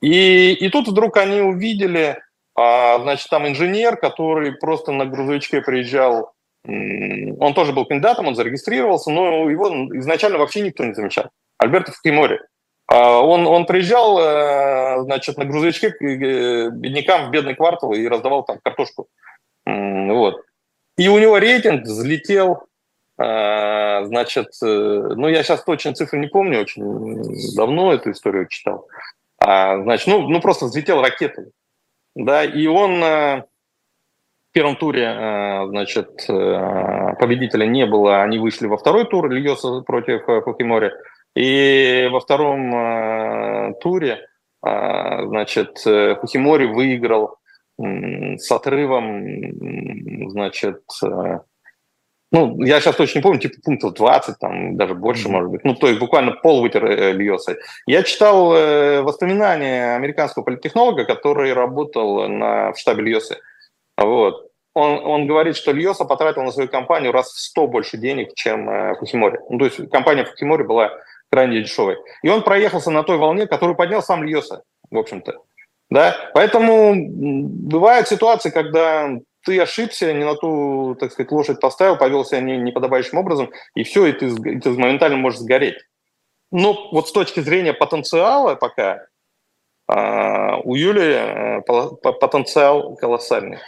И, 0.00 0.52
и 0.52 0.68
тут 0.68 0.88
вдруг 0.88 1.16
они 1.16 1.40
увидели, 1.40 2.18
а, 2.56 3.00
значит, 3.00 3.28
там 3.28 3.48
инженер, 3.48 3.96
который 3.96 4.52
просто 4.52 4.92
на 4.92 5.06
грузовичке 5.06 5.62
приезжал 5.62 6.32
он 6.64 7.54
тоже 7.54 7.72
был 7.72 7.86
кандидатом, 7.86 8.28
он 8.28 8.36
зарегистрировался, 8.36 9.10
но 9.10 9.50
его 9.50 9.68
изначально 9.98 10.38
вообще 10.38 10.60
никто 10.60 10.84
не 10.84 10.94
замечал. 10.94 11.30
Альберто 11.58 11.92
Фукимори. 11.92 12.40
А, 12.92 13.20
он, 13.22 13.46
он 13.46 13.64
приезжал, 13.64 14.18
э, 14.20 15.02
значит, 15.04 15.38
на 15.38 15.46
грузовичке 15.46 15.92
к 15.92 16.02
э, 16.02 16.68
беднякам 16.70 17.28
в 17.28 17.30
бедный 17.30 17.54
квартал 17.54 17.94
и 17.94 18.06
раздавал 18.06 18.44
там 18.44 18.58
картошку. 18.62 19.08
Вот. 19.64 20.42
И 20.98 21.08
у 21.08 21.18
него 21.18 21.38
рейтинг 21.38 21.84
взлетел, 21.84 22.66
э, 23.18 24.04
значит, 24.04 24.48
ну, 24.60 25.26
я 25.26 25.42
сейчас 25.42 25.64
точно 25.64 25.94
цифры 25.94 26.18
не 26.18 26.26
помню, 26.26 26.60
очень 26.60 27.56
давно 27.56 27.94
эту 27.94 28.10
историю 28.10 28.46
читал. 28.48 28.86
А, 29.38 29.80
значит, 29.82 30.06
ну, 30.08 30.28
ну, 30.28 30.40
просто 30.42 30.66
взлетел 30.66 31.00
ракетой. 31.00 31.46
Да, 32.14 32.44
и 32.44 32.66
он 32.66 33.00
в 33.00 33.46
первом 34.52 34.76
туре, 34.76 35.64
значит, 35.68 36.26
победителя 36.26 37.64
не 37.64 37.86
было, 37.86 38.20
они 38.20 38.38
вышли 38.38 38.66
во 38.66 38.76
второй 38.76 39.06
тур, 39.06 39.30
Льоса 39.30 39.80
против 39.80 40.26
Фукимори. 40.44 40.92
И 41.34 42.08
во 42.12 42.20
втором 42.20 43.74
туре, 43.80 44.26
значит, 44.62 45.78
Фукимори 45.78 46.66
выиграл 46.66 47.36
с 47.78 48.50
отрывом, 48.52 50.30
значит, 50.30 50.82
ну, 52.32 52.62
я 52.62 52.80
сейчас 52.80 52.96
точно 52.96 53.18
не 53.18 53.22
помню, 53.22 53.40
типа 53.40 53.56
пунктов 53.62 53.92
20, 53.92 54.38
там 54.38 54.76
даже 54.78 54.94
больше, 54.94 55.28
mm-hmm. 55.28 55.30
может 55.30 55.50
быть. 55.50 55.64
Ну, 55.64 55.74
то 55.74 55.86
есть 55.86 56.00
буквально 56.00 56.32
пол 56.32 56.62
вытер 56.62 56.86
э, 56.86 57.12
Льоса. 57.12 57.58
Я 57.86 58.02
читал 58.02 58.54
э, 58.56 59.02
воспоминания 59.02 59.94
американского 59.94 60.42
политтехнолога, 60.42 61.04
который 61.04 61.52
работал 61.52 62.26
на, 62.28 62.72
в 62.72 62.78
штабе 62.78 63.02
Льосы. 63.02 63.36
Вот. 63.98 64.50
Он, 64.72 65.04
он 65.04 65.26
говорит, 65.26 65.56
что 65.56 65.72
Льоса 65.72 66.06
потратил 66.06 66.42
на 66.42 66.52
свою 66.52 66.70
компанию 66.70 67.12
раз 67.12 67.30
в 67.30 67.38
100 67.38 67.66
больше 67.66 67.98
денег, 67.98 68.32
чем 68.34 68.66
э, 68.66 68.94
Фухимори. 68.98 69.38
Ну, 69.50 69.58
то 69.58 69.64
есть 69.66 69.90
компания 69.90 70.24
Фухимори 70.24 70.62
была 70.62 70.90
крайне 71.32 71.62
дешевой. 71.62 71.96
И 72.22 72.28
он 72.28 72.42
проехался 72.42 72.90
на 72.90 73.02
той 73.02 73.16
волне, 73.16 73.46
которую 73.46 73.74
поднял 73.74 74.02
сам 74.02 74.22
Льоса, 74.22 74.62
в 74.90 74.98
общем-то. 74.98 75.38
Да? 75.90 76.14
Поэтому 76.34 76.94
бывают 76.94 78.06
ситуации, 78.06 78.50
когда 78.50 79.08
ты 79.44 79.58
ошибся, 79.58 80.12
не 80.12 80.24
на 80.24 80.34
ту, 80.34 80.94
так 81.00 81.10
сказать, 81.10 81.32
лошадь 81.32 81.60
поставил, 81.60 81.96
повел 81.96 82.24
себя 82.24 82.40
не, 82.40 82.58
неподобающим 82.58 83.18
образом, 83.18 83.50
и 83.74 83.82
все, 83.82 84.06
и 84.06 84.12
ты, 84.12 84.26
и 84.26 84.60
ты 84.60 84.70
моментально 84.70 85.16
можешь 85.16 85.40
сгореть. 85.40 85.78
Но 86.50 86.90
вот 86.92 87.08
с 87.08 87.12
точки 87.12 87.40
зрения 87.40 87.72
потенциала 87.72 88.54
пока 88.54 89.06
а, 89.88 90.58
у 90.58 90.74
Юли 90.74 91.14
э, 91.14 91.60
потенциал 91.62 92.94
колоссальный. 92.96 93.58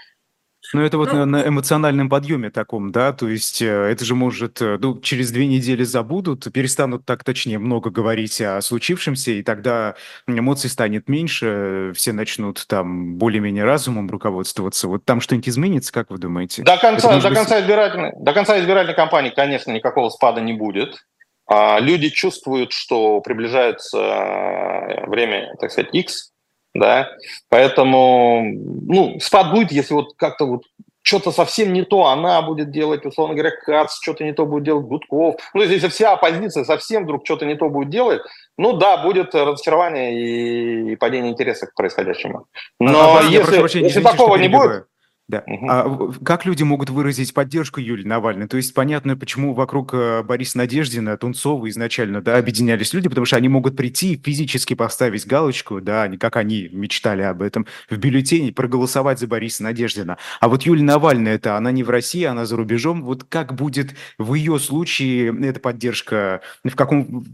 Ну, 0.75 0.83
это 0.83 0.99
вот 0.99 1.13
ну, 1.13 1.25
на 1.25 1.47
эмоциональном 1.47 2.09
подъеме 2.09 2.51
таком, 2.51 2.91
да, 2.91 3.13
то 3.13 3.29
есть 3.29 3.63
э, 3.63 3.67
это 3.67 4.05
же 4.05 4.15
может, 4.15 4.61
э, 4.61 4.77
ну, 4.81 5.01
через 5.01 5.31
две 5.31 5.47
недели 5.47 5.85
забудут, 5.85 6.53
перестанут 6.53 7.05
так 7.05 7.23
точнее 7.23 7.59
много 7.59 7.91
говорить 7.91 8.41
о 8.41 8.61
случившемся, 8.61 9.31
и 9.31 9.43
тогда 9.43 9.95
эмоций 10.27 10.69
станет 10.69 11.09
меньше, 11.09 11.93
все 11.95 12.13
начнут 12.13 12.67
там 12.67 13.15
более-менее 13.15 13.65
разумом 13.65 14.11
руководствоваться. 14.11 14.89
Вот 14.89 15.05
там 15.05 15.21
что-нибудь 15.21 15.49
изменится, 15.49 15.93
как 15.93 16.11
вы 16.11 16.19
думаете? 16.19 16.65
До 16.65 16.77
конца, 16.77 17.21
до, 17.21 17.29
быть... 17.29 17.39
конца 17.39 17.61
избирательной, 17.61 18.13
до 18.19 18.33
конца 18.33 18.59
избирательной 18.59 18.97
кампании, 18.97 19.31
конечно, 19.31 19.71
никакого 19.71 20.11
спада 20.11 20.41
не 20.41 20.53
будет. 20.55 21.05
А 21.47 21.79
люди 21.79 22.09
чувствуют, 22.09 22.73
что 22.73 23.21
приближается 23.21 23.99
э, 23.99 25.07
время, 25.07 25.55
так 25.61 25.71
сказать, 25.71 25.95
X, 25.95 26.33
да, 26.75 27.11
поэтому, 27.49 28.43
ну, 28.45 29.19
спад 29.21 29.53
будет, 29.53 29.73
если 29.73 29.95
вот 29.95 30.15
как-то 30.17 30.47
вот 30.47 30.63
что-то 31.03 31.33
совсем 31.33 31.73
не 31.73 31.83
то 31.83 32.07
она 32.07 32.41
будет 32.43 32.71
делать, 32.71 33.05
условно 33.05 33.35
говоря, 33.35 33.51
Кац, 33.51 34.01
что-то 34.01 34.25
не 34.25 34.33
то 34.33 34.47
будет 34.47 34.65
делать 34.65 34.87
Гудков. 34.87 35.37
Ну, 35.53 35.63
если 35.63 35.89
вся 35.89 36.15
оппозиция 36.15 36.65
совсем 36.65 37.05
вдруг 37.05 37.27
что-то 37.27 37.45
не 37.45 37.55
то 37.57 37.69
будет 37.69 37.91
делать, 37.91 38.23
ну 38.57 38.73
да, 38.73 38.97
будет 38.97 39.35
разочарование 39.35 40.15
и, 40.15 40.93
и 40.93 40.97
падение 40.97 41.31
интереса 41.31 41.67
к 41.67 41.75
происходящему. 41.75 42.47
Но 42.81 43.19
а, 43.19 43.23
если, 43.23 43.79
если 43.81 44.01
такого 44.01 44.37
не 44.37 44.49
будет, 44.49 44.87
Да. 45.27 45.43
Угу. 45.47 45.67
А 45.71 46.13
как 46.23 46.45
люди 46.45 46.63
могут 46.65 46.91
выразить 46.91 47.33
поддержку 47.33 47.81
Юлии 47.81 48.07
Навальной? 48.07 48.47
То 48.47 48.59
есть 48.59 48.75
понятно, 48.75 49.17
почему 49.17 49.55
вокруг 49.55 49.95
э, 49.95 50.23
Бориса 50.23 50.59
Надеждина, 50.59 51.17
Тунцова 51.17 51.67
изначально 51.71 52.21
да, 52.21 52.37
объединялись 52.37 52.93
люди, 52.93 53.09
потому 53.09 53.25
что 53.25 53.37
они 53.37 53.49
могут 53.49 53.75
прийти 53.75 54.21
физически 54.23 54.75
поставить 54.75 55.27
галочку, 55.27 55.81
да, 55.81 56.07
не 56.09 56.19
как 56.19 56.37
они 56.37 56.69
мечтали 56.71 57.23
об 57.23 57.41
этом, 57.41 57.67
в 57.89 57.97
бюллетене 57.97 58.53
проголосовать 58.53 59.19
за 59.19 59.27
Бориса 59.27 59.63
Надеждина. 59.63 60.19
А 60.41 60.49
вот 60.49 60.65
Юлия 60.65 60.83
Навальная, 60.83 61.37
это 61.37 61.57
она 61.57 61.73
не 61.73 61.83
в 61.83 61.89
России, 61.89 62.25
она 62.25 62.45
за 62.45 62.57
рубежом. 62.57 63.03
Вот 63.03 63.25
как 63.25 63.55
будет 63.55 63.95
в 64.19 64.35
ее 64.35 64.59
случае 64.59 65.35
эта 65.49 65.59
поддержка, 65.59 66.43
в 66.65 66.77
каком 66.77 67.25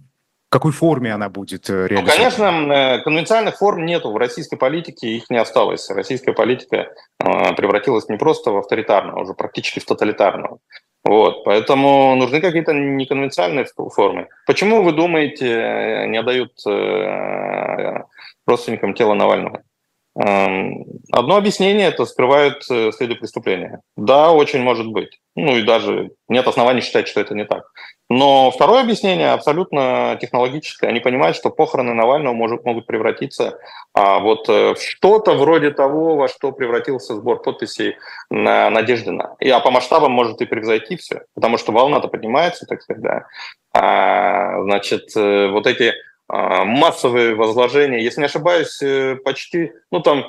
какой 0.50 0.72
форме 0.72 1.14
она 1.14 1.28
будет 1.28 1.70
э, 1.70 1.86
реализована? 1.86 2.02
Ну, 2.02 2.16
конечно, 2.16 2.72
э, 2.72 3.02
конвенциальных 3.02 3.56
форм 3.56 3.86
нету 3.86 4.10
в 4.10 4.16
российской 4.16 4.56
политике, 4.56 5.08
их 5.16 5.30
не 5.30 5.38
осталось. 5.38 5.88
Российская 5.90 6.32
политика 6.32 6.92
э, 7.20 7.54
превратилась 7.54 8.08
не 8.08 8.16
просто 8.16 8.50
в 8.50 8.56
авторитарную, 8.56 9.16
а 9.16 9.20
уже 9.22 9.32
практически 9.32 9.78
в 9.78 9.84
тоталитарную. 9.84 10.58
Вот, 11.04 11.44
поэтому 11.44 12.16
нужны 12.16 12.40
какие-то 12.40 12.74
неконвенциальные 12.74 13.66
формы. 13.94 14.28
Почему, 14.46 14.82
вы 14.82 14.92
думаете, 14.92 16.04
не 16.08 16.22
дают 16.22 16.52
родственникам 18.46 18.92
тела 18.92 19.14
Навального? 19.14 19.62
Эм, 20.22 20.84
одно 21.10 21.36
объяснение– 21.36 21.86
это 21.88 22.04
скрывают 22.04 22.62
следы 22.64 23.14
преступления. 23.14 23.80
Да, 23.96 24.30
очень 24.32 24.60
может 24.60 24.88
быть. 24.88 25.20
Ну 25.36 25.56
и 25.56 25.62
даже 25.62 26.10
нет 26.28 26.46
оснований 26.46 26.82
считать, 26.82 27.08
что 27.08 27.20
это 27.20 27.34
не 27.34 27.46
так. 27.46 27.64
Но 28.12 28.50
второе 28.50 28.82
объяснение 28.82 29.30
абсолютно 29.30 30.18
технологическое. 30.20 30.90
Они 30.90 30.98
понимают, 30.98 31.36
что 31.36 31.48
похороны 31.48 31.94
Навального 31.94 32.34
может, 32.34 32.64
могут 32.64 32.86
превратиться 32.86 33.60
а, 33.94 34.18
вот 34.18 34.48
э, 34.48 34.74
в 34.74 34.82
что-то 34.82 35.34
вроде 35.34 35.70
того, 35.70 36.16
во 36.16 36.26
что 36.26 36.50
превратился 36.50 37.14
сбор 37.14 37.40
подписей 37.40 37.94
на 38.28 38.68
Надеждина. 38.68 39.36
И, 39.38 39.48
а 39.48 39.60
по 39.60 39.70
масштабам 39.70 40.10
может 40.10 40.40
и 40.40 40.44
превзойти 40.44 40.96
все, 40.96 41.22
потому 41.36 41.56
что 41.56 41.70
волна-то 41.70 42.08
поднимается, 42.08 42.66
так 42.66 42.82
сказать, 42.82 43.00
да. 43.00 43.26
А, 43.72 44.60
значит, 44.64 45.16
э, 45.16 45.46
вот 45.46 45.68
эти 45.68 45.94
а, 46.26 46.64
массовые 46.64 47.36
возложения, 47.36 48.02
если 48.02 48.18
не 48.18 48.26
ошибаюсь, 48.26 48.82
э, 48.82 49.18
почти, 49.24 49.70
ну 49.92 50.00
там 50.00 50.24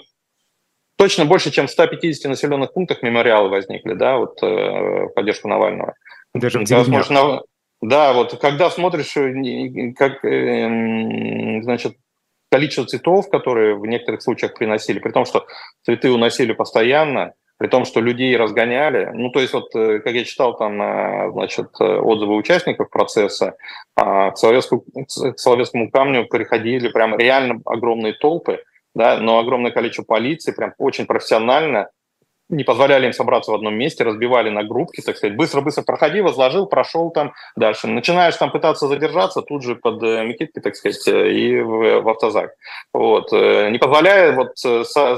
точно 0.98 1.26
больше, 1.26 1.50
чем 1.50 1.65
в 1.65 1.72
150 1.72 2.30
населенных 2.30 2.74
пунктах 2.74 3.02
мемориалы 3.02 3.50
возникли, 3.50 3.94
да, 3.94 4.17
вот 4.17 4.39
в 4.39 5.08
поддержку 5.15 5.48
Навального. 5.48 5.96
Даже 6.36 6.60
в 6.60 6.63
деревнях. 6.63 7.10
Да, 7.82 8.13
вот 8.13 8.39
когда 8.39 8.70
смотришь, 8.70 9.17
э, 9.17 9.94
как, 9.98 10.24
эм, 10.24 11.63
значит, 11.63 11.98
количество 12.52 12.86
цветов, 12.86 13.30
которые 13.30 13.76
в 13.76 13.86
некоторых 13.88 14.22
случаях 14.22 14.54
приносили, 14.54 15.00
при 15.00 15.12
том, 15.12 15.26
что 15.26 15.48
цветы 15.84 16.12
уносили 16.12 16.54
постоянно, 16.54 17.34
при 17.58 17.67
том, 17.67 17.86
что 17.86 18.02
людей 18.02 18.36
разгоняли. 18.38 19.12
Ну, 19.13 19.30
то 19.32 19.39
есть, 19.39 19.54
вот, 19.54 19.74
э, 19.76 20.00
как 20.00 20.13
я 20.13 20.26
читал 20.26 20.58
там, 20.58 20.80
э, 20.82 21.32
значит, 21.32 21.70
отзывы 21.80 22.36
участников 22.36 22.89
процесса, 22.89 23.56
а, 23.96 24.32
к 24.32 24.38
Соловецкому, 24.38 24.84
к 24.84 25.39
Соловецкому 25.39 25.89
камню 25.89 26.28
приходили 26.28 26.89
прям 26.89 27.17
реально 27.17 27.62
огромные 27.65 28.13
толпы, 28.13 28.63
да, 28.94 29.17
но 29.17 29.39
огромное 29.39 29.72
количество 29.72 30.04
полиции, 30.04 30.52
прям 30.52 30.74
очень 30.78 31.06
профессионально 31.06 31.89
не 32.52 32.64
позволяли 32.64 33.08
им 33.08 33.14
собраться 33.14 33.52
в 33.52 33.56
одном 33.56 33.76
месте, 33.76 34.04
разбивали 34.04 34.50
на 34.50 34.64
группки, 34.64 35.02
так 35.02 35.18
сказать, 35.18 35.36
быстро-быстро 35.36 35.84
проходи, 35.84 36.22
возложил, 36.22 36.68
прошел 36.68 37.10
там 37.10 37.34
дальше. 37.56 37.88
Начинаешь 37.88 38.36
там 38.36 38.52
пытаться 38.52 38.88
задержаться, 38.88 39.42
тут 39.42 39.64
же 39.64 39.76
под 39.76 40.04
э, 40.04 40.24
Микитки, 40.26 40.60
так 40.60 40.76
сказать, 40.76 41.08
э, 41.08 41.32
и 41.32 41.60
в, 41.62 42.02
в 42.02 42.10
автозак. 42.10 42.54
Вот. 42.94 43.32
Э, 43.34 43.70
не 43.70 43.78
позволяя 43.78 44.34
вот 44.34 44.58
со, 44.58 45.18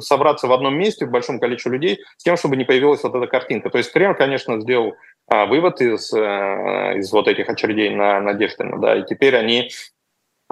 собраться 0.00 0.48
в 0.48 0.52
одном 0.52 0.76
месте 0.76 1.06
в 1.06 1.10
большом 1.10 1.38
количестве 1.38 1.72
людей 1.72 2.00
с 2.16 2.24
тем, 2.24 2.36
чтобы 2.36 2.56
не 2.56 2.64
появилась 2.64 3.02
вот 3.02 3.14
эта 3.14 3.26
картинка. 3.26 3.70
То 3.70 3.78
есть 3.78 3.92
Кремль, 3.92 4.16
конечно, 4.16 4.60
сделал 4.60 4.94
а, 5.28 5.46
вывод 5.46 5.80
из, 5.80 6.12
из 6.12 7.12
вот 7.12 7.28
этих 7.28 7.48
очередей 7.48 7.90
на 7.90 8.20
Надеждина, 8.20 8.78
да, 8.78 8.96
и 8.96 9.04
теперь 9.04 9.36
они 9.36 9.70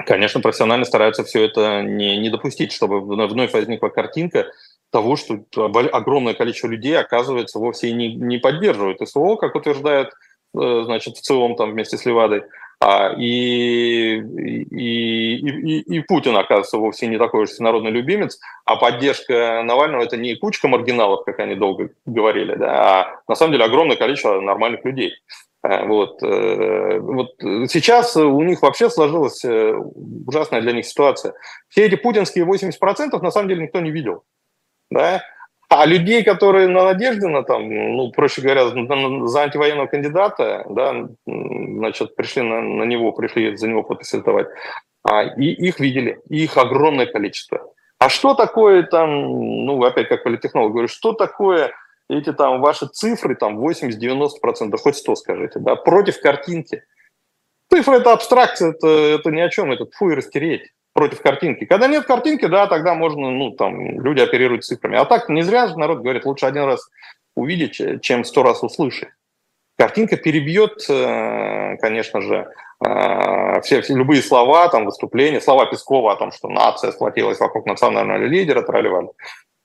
конечно, 0.04 0.40
профессионально 0.40 0.84
стараются 0.84 1.24
все 1.24 1.44
это 1.44 1.82
не, 1.82 2.18
не 2.18 2.28
допустить, 2.28 2.72
чтобы 2.72 3.00
вновь 3.00 3.52
возникла 3.52 3.88
картинка, 3.88 4.46
того, 4.90 5.16
что 5.16 5.44
огромное 5.92 6.34
количество 6.34 6.68
людей, 6.68 6.98
оказывается, 6.98 7.58
вовсе 7.58 7.92
не, 7.92 8.14
не 8.14 8.38
поддерживают 8.38 9.06
СВО, 9.06 9.36
как 9.36 9.54
утверждает 9.54 10.12
э, 10.58 10.82
значит, 10.84 11.16
в 11.16 11.20
целом 11.20 11.56
там 11.56 11.72
вместе 11.72 11.96
с 11.96 12.04
Левадой. 12.04 12.44
А, 12.78 13.14
и, 13.16 14.18
и, 14.18 15.36
и, 15.36 15.80
и 15.80 16.00
Путин, 16.00 16.36
оказывается, 16.36 16.76
вовсе 16.76 17.06
не 17.06 17.16
такой 17.16 17.44
уж 17.44 17.50
всенародный 17.50 17.90
любимец, 17.90 18.38
а 18.66 18.76
поддержка 18.76 19.62
Навального– 19.64 20.02
это 20.04 20.18
не 20.18 20.34
кучка 20.36 20.68
маргиналов, 20.68 21.24
как 21.24 21.38
они 21.40 21.54
долго 21.54 21.90
говорили, 22.04 22.54
да, 22.54 23.00
а 23.00 23.20
на 23.28 23.34
самом 23.34 23.52
деле 23.52 23.64
огромное 23.64 23.96
количество 23.96 24.40
нормальных 24.40 24.84
людей. 24.84 25.14
Э, 25.62 25.86
вот. 25.86 26.22
Э, 26.22 26.98
вот 27.00 27.34
сейчас 27.40 28.14
у 28.16 28.42
них 28.42 28.60
вообще 28.60 28.90
сложилась 28.90 29.42
ужасная 29.44 30.60
для 30.60 30.72
них 30.72 30.84
ситуация. 30.84 31.32
Все 31.68 31.86
эти 31.86 31.96
путинские 31.96 32.44
80% 32.44 33.22
на 33.22 33.30
самом 33.30 33.48
деле 33.48 33.62
никто 33.62 33.80
не 33.80 33.90
видел 33.90 34.22
да, 34.90 35.22
а 35.68 35.84
людей, 35.84 36.22
которые 36.22 36.68
на 36.68 36.84
Надеждина, 36.84 37.42
там, 37.42 37.68
ну, 37.68 38.12
проще 38.12 38.40
говоря, 38.40 38.68
за 38.68 39.42
антивоенного 39.42 39.88
кандидата, 39.88 40.64
да, 40.68 41.08
значит, 41.26 42.14
пришли 42.14 42.42
на, 42.42 42.60
на 42.60 42.84
него, 42.84 43.12
пришли 43.12 43.56
за 43.56 43.66
него 43.66 43.86
давать, 44.24 44.46
а, 45.02 45.24
и 45.24 45.46
их 45.46 45.80
видели, 45.80 46.20
и 46.28 46.44
их 46.44 46.56
огромное 46.56 47.06
количество. 47.06 47.72
А 47.98 48.08
что 48.08 48.34
такое 48.34 48.84
там, 48.84 49.10
ну, 49.66 49.82
опять 49.82 50.08
как 50.08 50.22
политтехнолог 50.22 50.70
говорю, 50.70 50.88
что 50.88 51.12
такое 51.14 51.72
эти 52.08 52.32
там 52.32 52.60
ваши 52.60 52.86
цифры, 52.86 53.34
там 53.34 53.58
80-90%, 53.58 54.76
хоть 54.76 54.96
100 54.96 55.16
скажите, 55.16 55.58
да, 55.58 55.74
против 55.74 56.20
картинки? 56.20 56.84
Цифры– 57.72 57.96
это 57.96 58.12
абстракция, 58.12 58.70
это, 58.70 58.86
это 58.86 59.30
ни 59.32 59.40
о 59.40 59.48
чем, 59.48 59.72
это 59.72 59.86
фу 59.96 60.10
и 60.10 60.14
растереть 60.14 60.70
против 60.96 61.20
картинки. 61.20 61.66
Когда 61.66 61.86
нет 61.86 62.06
картинки, 62.06 62.46
да, 62.46 62.66
тогда 62.66 62.94
можно, 62.94 63.30
ну, 63.30 63.50
там, 63.52 64.00
люди 64.00 64.20
оперируют 64.20 64.64
цифрами. 64.64 64.96
А 64.96 65.04
так 65.04 65.28
не 65.28 65.42
зря 65.42 65.68
же 65.68 65.78
народ 65.78 66.00
говорит, 66.00 66.24
лучше 66.24 66.46
один 66.46 66.64
раз 66.64 66.88
увидеть, 67.36 68.02
чем 68.02 68.24
сто 68.24 68.42
раз 68.42 68.62
услышать. 68.62 69.10
Картинка 69.78 70.16
перебьет, 70.16 70.84
э, 70.88 71.76
конечно 71.82 72.22
же, 72.22 72.48
э, 72.84 73.60
все, 73.60 73.82
все 73.82 73.94
любые 73.94 74.22
слова, 74.22 74.68
там, 74.68 74.86
выступления, 74.86 75.42
слова 75.42 75.66
Пескова 75.66 76.12
о 76.12 76.16
том, 76.16 76.32
что 76.32 76.48
нация 76.48 76.92
сплотилась 76.92 77.38
вокруг 77.38 77.66
национального 77.66 78.24
лидера, 78.24 78.62
тролливали. 78.62 79.10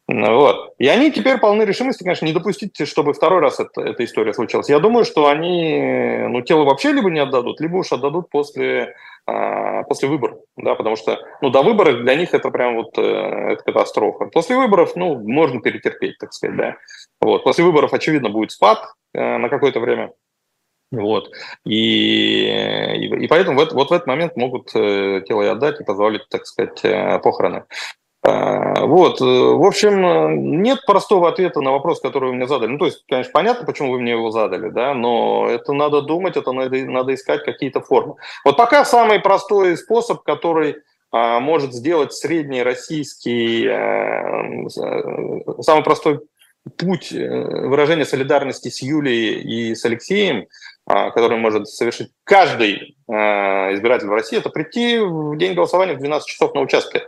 Ну 0.10 0.36
вот. 0.36 0.74
И 0.80 0.88
они 0.88 1.12
теперь 1.12 1.38
полны 1.38 1.64
решимости, 1.64 2.04
конечно, 2.04 2.26
не 2.26 2.34
допустить, 2.34 2.86
чтобы 2.86 3.14
второй 3.14 3.40
раз 3.40 3.62
это, 3.62 3.82
эта 3.82 4.04
история 4.04 4.34
случилась. 4.34 4.70
Я 4.70 4.80
думаю, 4.80 5.06
что 5.06 5.30
они 5.30 6.26
ну, 6.28 6.42
тело 6.42 6.66
вообще 6.66 6.92
либо 6.92 7.10
не 7.10 7.22
отдадут, 7.22 7.62
либо 7.62 7.78
уж 7.78 7.94
отдадут 7.94 8.30
после 8.30 8.96
после 9.26 10.10
выборов, 10.10 10.40
да, 10.58 10.76
потому 10.76 10.96
что, 10.96 11.20
ну, 11.42 11.50
до 11.50 11.62
выборов 11.62 12.02
для 12.02 12.16
них 12.16 12.34
это 12.34 12.50
прям 12.50 12.76
вот 12.76 12.98
э, 12.98 13.02
это 13.02 13.64
катастрофа. 13.64 14.26
После 14.26 14.56
выборов, 14.56 14.96
ну, 14.96 15.20
можно 15.20 15.62
перетерпеть, 15.62 16.18
так 16.18 16.34
сказать, 16.34 16.58
да. 16.58 16.76
Вот, 17.20 17.44
после 17.44 17.64
выборов, 17.64 17.94
очевидно, 17.94 18.30
будет 18.30 18.52
спад 18.52 18.80
э, 19.14 19.38
на 19.38 19.50
какое-то 19.50 19.80
время, 19.80 20.12
вот. 20.92 21.32
И, 21.66 22.48
и, 22.48 23.24
и 23.24 23.28
поэтому 23.28 23.58
в, 23.58 23.72
вот 23.74 23.90
в 23.90 23.94
этот 23.94 24.08
момент 24.08 24.36
могут 24.36 24.76
э, 24.76 25.24
тело 25.26 25.42
и 25.42 25.48
отдать 25.48 25.80
и 25.80 25.86
позволить, 25.86 26.28
так 26.30 26.46
сказать, 26.46 26.84
э, 26.84 27.20
похороны. 27.20 27.64
А, 28.24 28.86
вот, 28.86 29.20
э, 29.20 29.26
в 29.26 29.66
общем, 29.66 30.62
нет 30.62 30.86
простого 30.86 31.28
ответа 31.28 31.60
на 31.62 31.72
вопрос, 31.72 32.00
который 32.00 32.30
вы 32.30 32.36
мне 32.36 32.48
задали. 32.48 32.72
Ну, 32.72 32.78
то 32.78 32.86
есть, 32.86 33.04
конечно, 33.10 33.32
понятно, 33.32 33.66
почему 33.66 33.92
вы 33.92 34.00
мне 34.00 34.12
его 34.12 34.30
задали, 34.30 34.70
да, 34.70 34.94
но 34.94 35.48
это 35.50 35.74
надо 35.74 36.02
думать, 36.02 36.38
это 36.38 36.52
надо, 36.52 36.78
надо 36.86 37.16
искать 37.16 37.44
какие-то 37.44 37.82
формы. 37.82 38.16
Вот 38.46 38.58
пока 38.58 38.86
самый 38.86 39.20
простой 39.20 39.76
способ, 39.76 40.22
который 40.22 40.76
а, 41.12 41.40
может 41.40 41.74
сделать 41.74 42.14
средний 42.14 42.64
российский, 42.64 43.68
а, 43.68 44.70
самый 45.62 45.84
простой 45.84 46.22
путь 46.78 47.12
э, 47.12 47.28
выражения 47.68 48.06
солидарности 48.06 48.70
с 48.70 48.84
Юлией 48.84 49.42
и 49.42 49.76
с 49.76 49.84
Алексеем, 49.84 50.46
а, 50.86 51.10
который 51.10 51.38
может 51.38 51.68
совершить 51.68 52.12
каждый 52.24 52.96
избиратель 53.08 54.08
в 54.08 54.14
России, 54.14 54.38
это 54.38 54.50
прийти 54.50 55.00
в 55.00 55.36
день 55.36 55.54
голосования 55.54 55.96
в 55.96 56.00
12 56.00 56.26
часов 56.26 56.54
на 56.54 56.62
участке. 56.62 57.02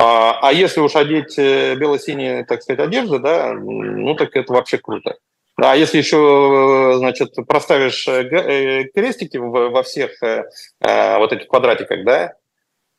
А, 0.00 0.38
а 0.40 0.52
если 0.52 0.80
уж 0.80 0.94
одеть 0.94 1.36
э, 1.38 1.74
бело-синие, 1.74 2.44
так 2.44 2.62
сказать, 2.62 2.86
одежды, 2.86 3.18
да, 3.18 3.52
ну 3.52 4.14
так 4.14 4.34
это 4.36 4.52
вообще 4.52 4.78
круто. 4.78 5.16
А 5.56 5.76
если 5.76 5.98
еще, 5.98 6.94
значит, 6.98 7.34
проставишь 7.48 8.06
э, 8.06 8.22
э, 8.22 8.84
крестики 8.94 9.38
во 9.38 9.82
всех 9.82 10.12
вот 10.20 11.32
этих 11.32 11.48
квадратиках, 11.48 12.04
да, 12.04 12.34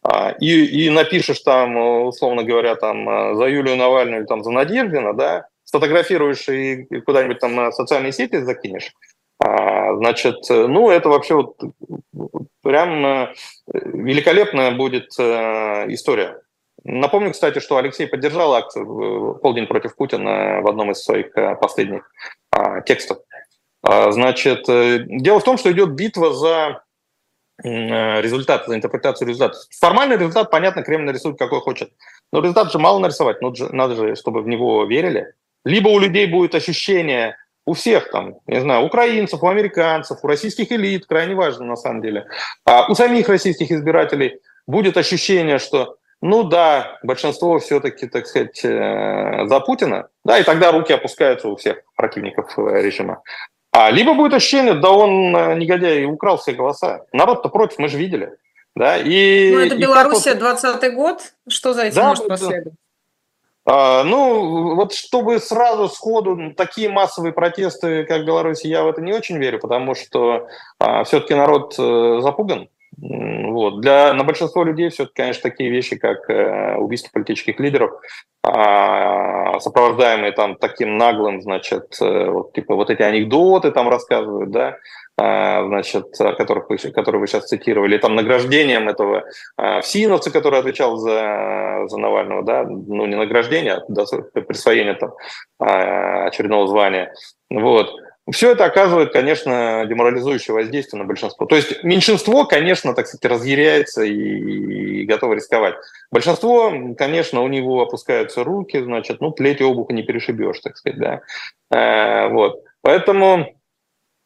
а, 0.04 0.32
и, 0.40 0.86
и 0.86 0.90
напишешь 0.90 1.40
там, 1.40 1.78
условно 2.06 2.44
говоря, 2.44 2.76
там 2.76 3.36
за 3.36 3.46
Юлию 3.46 3.78
Навальную 3.78 4.26
там 4.26 4.44
за 4.44 4.52
Надеждина, 4.52 5.14
да, 5.14 5.48
сфотографируешь 5.64 6.50
и 6.50 6.84
куда-нибудь 7.06 7.40
там 7.40 7.56
на 7.56 7.72
социальные 7.72 8.12
сети 8.12 8.42
закинешь, 8.42 8.94
а, 9.40 9.96
значит, 9.96 10.38
ну, 10.50 10.90
это 10.90 11.08
вообще 11.08 11.36
вот 11.36 11.56
прям 12.62 13.30
великолепная 13.68 14.72
будет 14.72 15.12
история. 15.14 16.42
Напомню, 16.84 17.32
кстати, 17.32 17.60
что 17.60 17.78
Алексей 17.78 18.08
поддержал 18.08 18.54
акцию 18.54 19.40
«Полдень 19.42 19.68
против 19.68 19.96
Путина» 19.96 20.62
в 20.62 20.68
одном 20.68 20.92
из 20.92 21.04
своих 21.04 21.34
последних 21.60 22.10
текстов. 22.86 23.20
Значит, 23.84 24.66
дело 24.66 25.40
в 25.40 25.44
том, 25.44 25.58
что 25.58 25.72
идет 25.72 25.92
битва 25.92 26.34
за 26.34 26.84
результат, 27.62 28.68
за 28.68 28.76
интерпретацию 28.76 29.28
результата. 29.28 29.58
Формальный 29.80 30.18
результат, 30.18 30.50
понятно, 30.50 30.84
Кремль 30.84 31.06
нарисует 31.06 31.38
какой 31.38 31.60
хочет. 31.60 31.92
Но 32.32 32.40
результат 32.40 32.72
же 32.72 32.80
мало 32.80 33.00
нарисовать, 33.00 33.42
надо 33.42 33.96
же, 33.96 34.16
чтобы 34.16 34.42
в 34.42 34.48
него 34.48 34.86
верили. 34.86 35.34
Либо 35.66 35.90
у 35.90 36.00
людей 36.00 36.26
будет 36.26 36.56
ощущение, 36.56 37.36
у 37.66 37.74
всех 37.74 38.10
там, 38.12 38.36
не 38.48 38.62
знаю, 38.62 38.86
украинцев, 38.86 39.44
у 39.44 39.48
американцев, 39.48 40.24
у 40.24 40.28
российских 40.28 40.72
элит, 40.72 41.06
крайне 41.06 41.36
важно 41.36 41.66
на 41.66 41.76
самом 41.76 42.02
деле, 42.02 42.28
а 42.66 42.90
у 42.90 42.96
самих 42.96 43.28
российских 43.28 43.70
избирателей 43.72 44.40
будет 44.66 44.96
ощущение, 44.96 45.60
что 45.60 45.98
ну 46.22 46.44
да, 46.44 47.00
большинство 47.04 47.60
все-таки, 47.60 48.08
так 48.08 48.28
сказать, 48.28 48.64
э, 48.64 49.48
за 49.48 49.60
Путина, 49.62 50.10
да, 50.26 50.38
и 50.40 50.44
тогда 50.44 50.72
руки 50.72 50.92
опускаются 50.92 51.48
у 51.48 51.56
всех 51.56 51.78
противников 51.96 52.58
э, 52.58 52.82
режима. 52.82 53.22
А 53.72 53.92
либо 53.92 54.14
будет 54.14 54.34
ощущение, 54.34 54.74
да 54.74 54.92
он, 54.92 55.36
э, 55.36 55.56
негодяй, 55.56 56.06
украл 56.06 56.38
все 56.38 56.54
голоса. 56.54 57.06
Народ-то 57.14 57.50
против, 57.50 57.80
мы 57.80 57.88
же 57.88 57.98
видели. 57.98 58.38
Да, 58.76 58.98
и, 58.98 59.52
ну, 59.54 59.60
это 59.60 59.78
Белоруссия, 59.78 60.32
вот... 60.32 60.40
20 60.40 60.94
год. 60.94 61.22
Что 61.48 61.74
за 61.74 61.84
этим 61.84 61.96
да, 61.96 62.08
может 62.08 62.28
последовать? 62.28 62.74
А, 63.66 64.04
ну, 64.04 64.76
вот 64.76 64.94
чтобы 64.94 65.40
сразу 65.40 65.88
сходу 65.90 66.54
такие 66.56 66.90
массовые 66.90 67.34
протесты, 67.34 68.04
как 68.04 68.22
в 68.22 68.26
Беларуси, 68.26 68.68
я 68.68 68.84
в 68.84 68.88
это 68.88 69.02
не 69.02 69.14
очень 69.14 69.38
верю, 69.38 69.60
потому 69.60 69.96
что 69.96 70.48
а, 70.80 71.04
все-таки 71.04 71.36
народ 71.36 71.76
а, 71.78 72.20
запуган. 72.22 72.70
Вот. 73.02 73.82
Для, 73.82 74.14
на 74.14 74.24
большинство 74.24 74.64
людей 74.64 74.90
все-таки, 74.90 75.16
конечно, 75.16 75.50
такие 75.50 75.70
вещи, 75.70 75.96
как 75.96 76.30
э, 76.30 76.76
убийство 76.76 77.10
политических 77.14 77.60
лидеров, 77.60 77.92
э, 78.46 79.60
сопровождаемые 79.60 80.32
там 80.34 80.56
таким 80.56 80.98
наглым, 80.98 81.42
значит, 81.42 81.96
э, 82.02 82.30
вот, 82.30 82.54
типа 82.54 82.76
вот 82.76 82.90
эти 82.90 83.02
анекдоты 83.02 83.72
там 83.72 83.88
рассказывают, 83.90 84.52
да, 84.52 84.78
э, 85.18 85.66
значит, 85.66 86.08
которых 86.38 86.70
вы, 86.70 86.78
которые 86.78 87.22
вы 87.22 87.28
сейчас 87.28 87.48
цитировали, 87.48 87.98
там 87.98 88.16
награждением 88.16 88.90
этого 88.90 89.24
э, 89.58 89.82
Всиновца, 89.82 90.32
который 90.32 90.60
отвечал 90.60 90.98
за, 90.98 91.86
за 91.88 91.98
Навального, 91.98 92.44
да, 92.44 92.64
ну 92.64 93.06
не 93.06 93.16
награждение, 93.16 93.76
а 93.76 94.42
присвоение 94.42 94.96
там 94.96 95.14
очередного 95.58 96.68
звания, 96.68 97.14
вот. 97.50 97.92
Все 98.32 98.52
это 98.52 98.66
оказывает, 98.66 99.14
конечно, 99.14 99.86
деморализующее 99.88 100.54
воздействие 100.54 101.02
на 101.02 101.08
большинство. 101.08 101.46
То 101.46 101.56
есть 101.56 101.84
меньшинство, 101.84 102.46
конечно, 102.46 102.94
так 102.94 103.08
сказать, 103.08 103.26
разъяряется 103.26 104.04
и, 104.04 104.12
и 104.14 105.06
готово 105.06 105.34
рисковать. 105.34 105.76
Большинство, 106.12 106.72
конечно, 106.98 107.42
у 107.42 107.48
него 107.48 107.82
опускаются 107.82 108.44
руки, 108.44 108.80
значит, 108.82 109.22
ну, 109.22 109.32
плеть 109.32 109.62
обуха 109.62 109.94
не 109.94 110.04
перешибешь, 110.04 110.60
так 110.60 110.78
сказать, 110.78 111.00
да. 111.00 111.22
Э, 111.72 112.30
вот. 112.30 112.64
Поэтому 112.82 113.56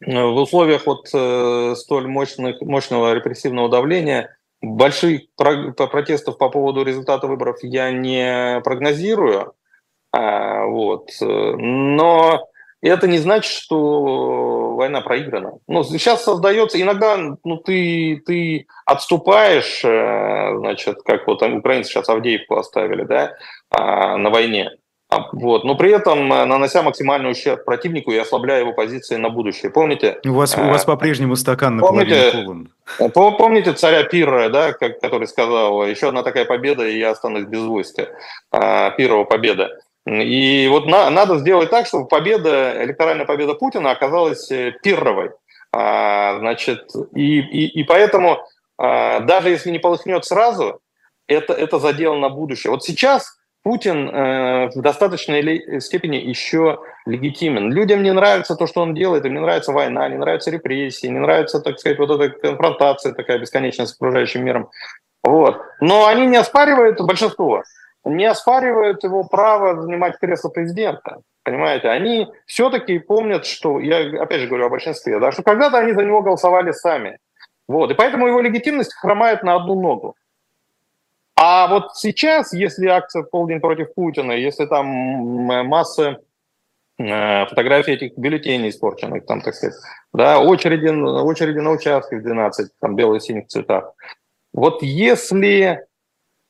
э, 0.06 0.24
в 0.24 0.36
условиях 0.36 0.86
вот 0.86 1.10
э, 1.14 1.76
столь 1.76 2.08
мощных, 2.08 2.62
мощного 2.62 3.14
репрессивного 3.14 3.70
давления 3.70 4.36
больших 4.62 5.22
протестов 5.36 6.38
по 6.38 6.50
поводу 6.50 6.84
результата 6.84 7.28
выборов 7.28 7.58
я 7.62 7.92
не 7.92 8.62
прогнозирую. 8.64 9.54
Э, 10.14 10.66
вот. 10.66 11.10
Но 11.20 12.48
и 12.84 12.90
это 12.90 13.08
не 13.08 13.18
значит, 13.18 13.50
что 13.50 14.76
война 14.76 15.00
проиграна. 15.00 15.54
Ну, 15.70 15.86
сейчас 15.86 16.26
создается, 16.26 16.82
иногда 16.82 17.18
ну, 17.18 17.58
ты, 17.58 18.22
ты 18.26 18.68
отступаешь, 18.86 19.86
э, 19.86 20.58
значит, 20.58 20.98
как 21.06 21.26
вот 21.26 21.42
украинцы 21.42 21.90
сейчас 21.90 22.10
Авдеевку 22.10 22.58
оставили, 22.58 23.04
да, 23.04 23.36
а, 23.70 24.18
на 24.18 24.30
войне. 24.30 24.72
А, 25.10 25.30
вот. 25.32 25.64
Но 25.64 25.76
при 25.76 25.92
этом 25.92 26.32
э, 26.34 26.44
нанося 26.44 26.82
максимальный 26.84 27.32
ущерб 27.32 27.64
противнику 27.64 28.12
и 28.12 28.18
ослабляя 28.18 28.60
его 28.60 28.74
позиции 28.74 29.16
на 29.16 29.30
будущее. 29.30 29.72
Помните? 29.72 30.20
У 30.26 30.34
вас, 30.34 30.58
у 30.58 30.62
вас 30.62 30.84
э, 30.84 30.86
по-прежнему 30.86 31.38
стакан 31.38 31.78
наполовину 31.78 32.68
полон. 32.98 33.34
Помните 33.38 33.72
царя 33.72 34.04
Пирра, 34.04 34.50
да, 34.50 34.74
который 34.74 35.28
сказал, 35.28 35.86
еще 35.86 36.10
одна 36.10 36.22
такая 36.24 36.44
победа, 36.44 36.86
и 36.86 36.98
я 36.98 37.12
останусь 37.12 37.46
без 37.46 37.62
войска. 37.62 38.10
А, 38.52 38.92
Пирова 38.92 39.24
победа. 39.24 39.80
И 40.06 40.68
вот 40.70 40.86
на, 40.86 41.10
надо 41.10 41.38
сделать 41.38 41.70
так, 41.70 41.88
чтобы 41.88 42.08
победа, 42.08 42.84
электоральная 42.84 43.26
победа 43.26 43.54
Путина 43.54 43.92
оказалась 43.92 44.52
э, 44.52 44.74
пирровой. 44.84 45.32
А, 45.72 46.38
значит, 46.40 46.90
и, 47.14 47.40
и, 47.40 47.80
и 47.80 47.84
поэтому 47.84 48.46
а, 48.78 49.22
даже 49.22 49.50
если 49.50 49.72
не 49.72 49.80
полыхнет 49.80 50.26
сразу, 50.26 50.82
это, 51.28 51.54
это 51.54 51.80
задел 51.80 52.16
на 52.16 52.30
будущее. 52.30 52.72
Вот 52.72 52.84
сейчас 52.84 53.38
Путин 53.64 54.10
э, 54.10 54.70
в 54.76 54.82
достаточной 54.82 55.80
степени 55.80 56.18
еще 56.18 56.80
легитимен. 57.06 57.72
Людям 57.72 58.04
не 58.04 58.12
нравится 58.12 58.58
то, 58.58 58.68
что 58.68 58.82
он 58.82 58.94
делает, 58.94 59.26
им 59.26 59.36
не 59.36 59.40
нравится 59.40 59.72
война, 59.72 60.10
не 60.10 60.18
нравятся 60.18 60.52
репрессии, 60.52 61.08
не 61.08 61.20
нравится, 61.20 61.62
так 61.62 61.80
сказать, 61.80 61.98
вот 61.98 62.12
эта 62.12 62.30
конфронтация 62.30 63.14
такая 63.14 63.40
бесконечная 63.40 63.86
с 63.86 63.94
окружающим 63.94 64.44
миром. 64.44 64.70
Вот. 65.24 65.62
Но 65.80 66.08
они 66.08 66.26
не 66.26 66.36
оспаривают 66.36 67.00
большинство 67.00 67.64
не 68.06 68.26
оспаривают 68.26 69.04
его 69.04 69.24
право 69.24 69.82
занимать 69.82 70.18
кресло 70.20 70.50
президента. 70.50 71.22
Понимаете, 71.44 71.90
они 71.90 72.28
все-таки 72.46 73.00
помнят, 73.00 73.46
что, 73.46 73.80
я 73.80 74.22
опять 74.22 74.42
же 74.42 74.48
говорю 74.48 74.68
о 74.68 74.70
большинстве, 74.70 75.20
да, 75.20 75.32
что 75.32 75.44
когда-то 75.44 75.78
они 75.78 75.94
за 75.94 76.04
него 76.04 76.22
голосовали 76.22 76.72
сами. 76.72 77.20
Вот, 77.68 77.92
и 77.92 77.94
поэтому 77.94 78.28
его 78.28 78.40
легитимность 78.42 78.94
хромает 78.94 79.44
на 79.44 79.56
одну 79.56 79.80
ногу. 79.80 80.16
А 81.36 81.68
вот 81.68 81.96
сейчас, 81.96 82.54
если 82.54 82.88
акция 82.88 83.24
«Полдень 83.24 83.60
против 83.60 83.94
Путина», 83.94 84.34
если 84.34 84.66
там 84.66 84.86
масса 84.86 86.20
э, 86.98 87.46
фотографий 87.48 87.94
этих 87.94 88.18
бюллетеней 88.18 88.70
испорченных, 88.70 89.26
там, 89.26 89.42
так 89.42 89.56
сказать, 89.56 89.76
да, 90.14 90.40
очереди, 90.40 90.88
очереди 90.88 91.60
на 91.60 91.72
участке 91.72 92.18
в 92.18 92.24
12, 92.24 92.72
там, 92.80 92.96
бело-синих 92.96 93.48
цветах. 93.48 93.94
Вот 94.54 94.84
если 94.84 95.86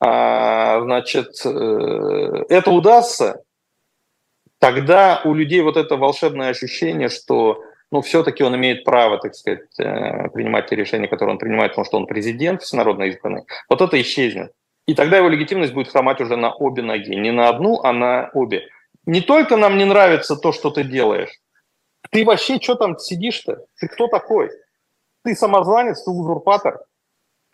а, 0.06 0.82
значит, 0.82 1.34
э, 1.46 2.44
это 2.50 2.70
удастся, 2.70 3.42
тогда 4.58 5.22
у 5.24 5.32
людей 5.32 5.62
вот 5.62 5.78
это 5.78 5.96
волшебное 5.96 6.50
ощущение, 6.50 7.08
что 7.08 7.62
ну, 7.90 8.02
все-таки 8.02 8.42
он 8.44 8.54
имеет 8.54 8.84
право, 8.84 9.18
так 9.18 9.34
сказать, 9.34 9.62
э, 9.78 10.28
принимать 10.28 10.66
те 10.66 10.76
решения, 10.76 11.08
которые 11.08 11.32
он 11.32 11.38
принимает, 11.38 11.72
потому 11.72 11.86
что 11.86 11.96
он 11.96 12.06
президент 12.06 12.60
всенародно 12.60 13.04
избранный, 13.04 13.44
вот 13.70 13.80
это 13.80 13.98
исчезнет. 13.98 14.52
И 14.86 14.94
тогда 14.94 15.16
его 15.16 15.30
легитимность 15.30 15.72
будет 15.72 15.88
хромать 15.88 16.20
уже 16.20 16.36
на 16.36 16.52
обе 16.52 16.82
ноги. 16.82 17.14
Не 17.14 17.32
на 17.32 17.48
одну, 17.48 17.80
а 17.82 17.94
на 17.94 18.30
обе. 18.34 18.68
Не 19.06 19.22
только 19.22 19.56
нам 19.56 19.78
не 19.78 19.86
нравится 19.86 20.36
то, 20.36 20.52
что 20.52 20.68
ты 20.68 20.84
делаешь. 20.84 21.40
Ты 22.10 22.26
вообще 22.26 22.60
что 22.60 22.74
там 22.74 22.98
сидишь-то? 22.98 23.64
Ты 23.80 23.88
кто 23.88 24.08
такой? 24.08 24.50
Ты 25.22 25.34
самозванец, 25.34 26.02
ты 26.02 26.10
узурпатор 26.10 26.84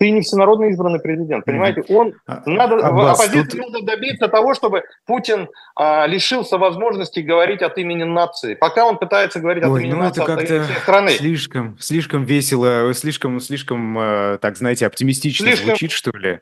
ты 0.00 0.10
не 0.10 0.22
всенародно 0.22 0.64
избранный 0.64 0.98
президент, 0.98 1.44
понимаете? 1.44 1.84
Он 1.90 2.14
а, 2.26 2.42
надо 2.46 2.76
Аббас, 2.76 3.20
оппозиции 3.20 3.58
тут... 3.58 3.70
надо 3.70 3.84
добиться 3.84 4.28
того, 4.28 4.54
чтобы 4.54 4.82
Путин 5.04 5.50
а, 5.76 6.06
лишился 6.06 6.56
возможности 6.56 7.20
говорить 7.20 7.60
от 7.60 7.76
имени 7.76 8.04
нации. 8.04 8.54
Пока 8.54 8.86
он 8.86 8.96
пытается 8.96 9.40
говорить 9.40 9.62
Ой, 9.62 9.70
от 9.70 9.80
имени 9.80 9.92
ну 9.92 9.98
нации, 9.98 10.22
это 10.22 10.36
как-то 10.36 10.80
страны. 10.80 11.10
Слишком, 11.10 11.76
слишком 11.78 12.24
весело, 12.24 12.94
слишком, 12.94 13.40
слишком, 13.40 13.98
э, 13.98 14.38
так 14.40 14.56
знаете, 14.56 14.86
оптимистично 14.86 15.48
слишком... 15.48 15.66
звучит, 15.66 15.90
что 15.90 16.10
ли? 16.12 16.40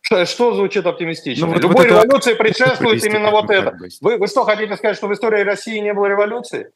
Что 0.00 0.52
звучит 0.52 0.84
оптимистично? 0.84 1.46
Ну, 1.46 1.52
вот, 1.52 1.62
Любой 1.62 1.76
вот 1.76 1.86
революции 1.86 2.32
это... 2.32 2.42
предшествует 2.42 3.04
именно 3.04 3.30
вот 3.30 3.48
это. 3.48 3.78
Вы, 4.00 4.18
вы 4.18 4.26
что, 4.26 4.42
хотите 4.42 4.76
сказать, 4.76 4.96
что 4.96 5.06
в 5.06 5.12
истории 5.12 5.42
России 5.42 5.78
не 5.78 5.94
было 5.94 6.06
революции? 6.06 6.72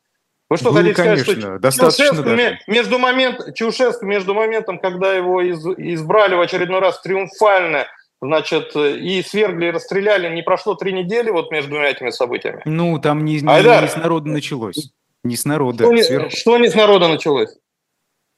Вы 0.48 0.56
что, 0.58 0.72
хотите 0.72 0.94
конечно, 0.94 1.24
сказать, 1.24 1.40
что 1.42 1.58
достаточно 1.58 2.22
даже. 2.22 2.58
между, 2.68 2.98
момент, 2.98 3.54
Чаушеску 3.54 4.06
между 4.06 4.32
моментом, 4.32 4.78
когда 4.78 5.12
его 5.12 5.40
из, 5.40 5.64
избрали 5.66 6.36
в 6.36 6.40
очередной 6.40 6.78
раз 6.78 7.00
триумфально, 7.00 7.86
значит, 8.22 8.76
и 8.76 9.22
свергли, 9.22 9.66
и 9.66 9.70
расстреляли, 9.70 10.32
не 10.32 10.42
прошло 10.42 10.74
три 10.76 10.92
недели 10.92 11.30
вот 11.30 11.50
между 11.50 11.70
двумя 11.70 11.88
этими 11.90 12.10
событиями? 12.10 12.62
Ну, 12.64 12.98
там 13.00 13.24
не, 13.24 13.40
не, 13.40 13.48
Айдар, 13.48 13.82
не 13.82 13.88
с 13.88 13.96
народа 13.96 14.28
началось. 14.28 14.92
Не 15.24 15.36
с 15.36 15.44
народа. 15.44 15.84
Что 15.84 15.92
не, 15.92 16.02
сверх... 16.04 16.32
что 16.32 16.58
не 16.58 16.68
с 16.68 16.74
народа 16.76 17.08
началось? 17.08 17.50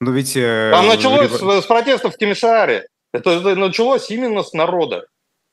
Ну 0.00 0.12
ведь... 0.12 0.34
Э, 0.34 0.70
там 0.72 0.86
началось 0.86 1.30
с, 1.30 1.62
с 1.62 1.66
протестов 1.66 2.14
в 2.14 2.18
Тимишааре. 2.18 2.86
Это, 3.12 3.30
это 3.30 3.54
началось 3.54 4.10
именно 4.10 4.42
с 4.42 4.54
народа. 4.54 5.06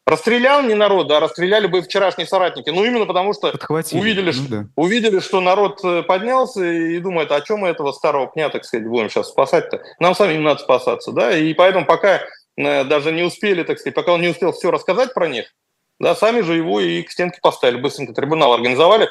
Расстрелял 0.06 0.62
не 0.62 0.76
народ, 0.76 1.10
а 1.10 1.20
расстреляли 1.20 1.66
бы 1.66 1.82
вчерашние 1.82 2.28
соратники. 2.28 2.70
Ну, 2.70 2.86
именно 2.86 3.08
потому 3.08 3.34
что 3.34 3.52
увидели, 3.92 4.28
ну, 4.28 4.34
что, 4.34 4.50
да. 4.50 4.68
увидели, 4.76 5.20
что 5.20 5.42
народ 5.42 5.84
э, 5.84 6.04
поднялся 6.04 6.64
и 6.64 7.00
думает, 7.00 7.32
а 7.32 7.42
чем 7.42 7.62
мы 7.62 7.70
этого 7.70 7.92
старого 7.92 8.28
пня, 8.28 8.50
так 8.50 8.66
сказать, 8.66 8.88
будем 8.88 9.10
сейчас 9.10 9.30
спасать-то? 9.30 9.82
Нам 10.00 10.14
самим 10.14 10.44
надо 10.44 10.62
спасаться, 10.62 11.12
да? 11.12 11.36
И 11.36 11.56
поэтому 11.56 11.88
пока 11.88 12.22
э, 12.56 12.84
даже 12.84 13.12
не 13.12 13.24
успели, 13.24 13.64
так 13.64 13.80
сказать, 13.80 13.96
пока 13.96 14.14
он 14.14 14.22
не 14.22 14.28
успел 14.28 14.52
все 14.52 14.70
рассказать 14.70 15.16
про 15.16 15.28
них, 15.28 15.52
да, 16.00 16.14
сами 16.14 16.42
же 16.42 16.56
его 16.56 16.82
и 16.82 17.02
к 17.02 17.10
стенке 17.10 17.40
поставили, 17.42 17.82
быстренько 17.82 18.14
трибунал 18.14 18.54
организовали. 18.54 19.10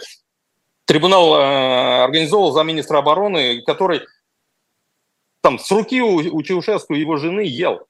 Трибунал 0.85 1.35
э, 1.35 2.05
организовал 2.05 2.53
замминистра 2.53 2.99
обороны, 2.99 3.63
который 3.63 4.03
там 5.43 5.59
с 5.59 5.69
руки 5.73 6.01
у, 6.01 6.19
у 6.19 6.43
Чаушеску 6.43 6.95
его 6.95 7.17
жены 7.17 7.41
ел. 7.41 7.85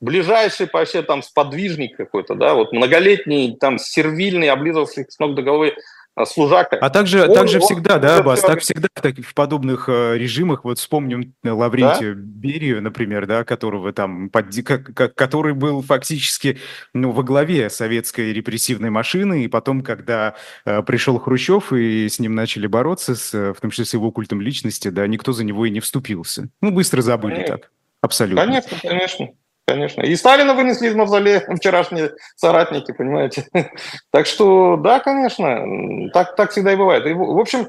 Ближайший 0.00 0.68
вообще 0.72 1.02
там 1.02 1.22
сподвижник 1.22 1.96
какой-то, 1.96 2.34
да, 2.34 2.54
вот 2.54 2.72
многолетний 2.72 3.56
там 3.56 3.78
сервильный, 3.78 4.50
облизывавший 4.50 5.06
с 5.08 5.18
ног 5.18 5.34
до 5.34 5.42
головы 5.42 5.74
а, 6.18 6.26
служака. 6.26 6.78
А 6.80 6.90
также, 6.90 7.28
он, 7.28 7.34
также 7.34 7.58
он, 7.58 7.62
всегда, 7.64 7.94
он, 7.94 8.00
да, 8.00 8.18
Аббас, 8.18 8.40
так 8.40 8.60
всегда 8.60 8.88
так, 8.92 9.20
в 9.20 9.34
подобных 9.34 9.88
э, 9.88 10.18
режимах, 10.18 10.64
вот 10.64 10.80
вспомним 10.80 11.32
э, 11.44 11.50
Лаврентия 11.50 12.14
да? 12.14 12.20
Берию, 12.20 12.82
например, 12.82 13.26
да, 13.26 13.44
которого 13.44 13.92
там, 13.92 14.28
под, 14.28 14.46
как, 14.64 15.14
который 15.14 15.54
был 15.54 15.80
фактически 15.80 16.58
ну, 16.92 17.12
во 17.12 17.22
главе 17.22 17.70
советской 17.70 18.32
репрессивной 18.32 18.90
машины, 18.90 19.44
и 19.44 19.48
потом, 19.48 19.82
когда 19.82 20.34
э, 20.64 20.82
пришел 20.82 21.20
Хрущев 21.20 21.72
и 21.72 22.08
с 22.08 22.18
ним 22.18 22.34
начали 22.34 22.66
бороться, 22.66 23.14
с, 23.14 23.32
э, 23.32 23.52
в 23.54 23.60
том 23.60 23.70
числе 23.70 23.84
с 23.84 23.94
его 23.94 24.10
культом 24.10 24.40
личности, 24.40 24.88
да, 24.88 25.06
никто 25.06 25.32
за 25.32 25.44
него 25.44 25.66
и 25.66 25.70
не 25.70 25.78
вступился. 25.78 26.48
Ну, 26.60 26.72
быстро 26.72 27.00
забыли 27.00 27.34
конечно. 27.34 27.58
так, 27.58 27.70
абсолютно. 28.00 28.44
Конечно, 28.44 28.76
конечно. 28.82 29.28
Конечно. 29.68 30.00
И 30.00 30.16
Сталина 30.16 30.54
вынесли 30.54 30.88
из 30.88 30.94
мавзолея 30.94 31.44
вчерашние 31.56 32.12
соратники, 32.36 32.92
понимаете. 32.92 33.46
Так 34.10 34.24
что, 34.24 34.76
да, 34.76 34.98
конечно, 34.98 36.10
так, 36.14 36.36
так 36.36 36.52
всегда 36.52 36.72
и 36.72 36.76
бывает. 36.76 37.04
И, 37.06 37.12
в 37.12 37.38
общем, 37.38 37.68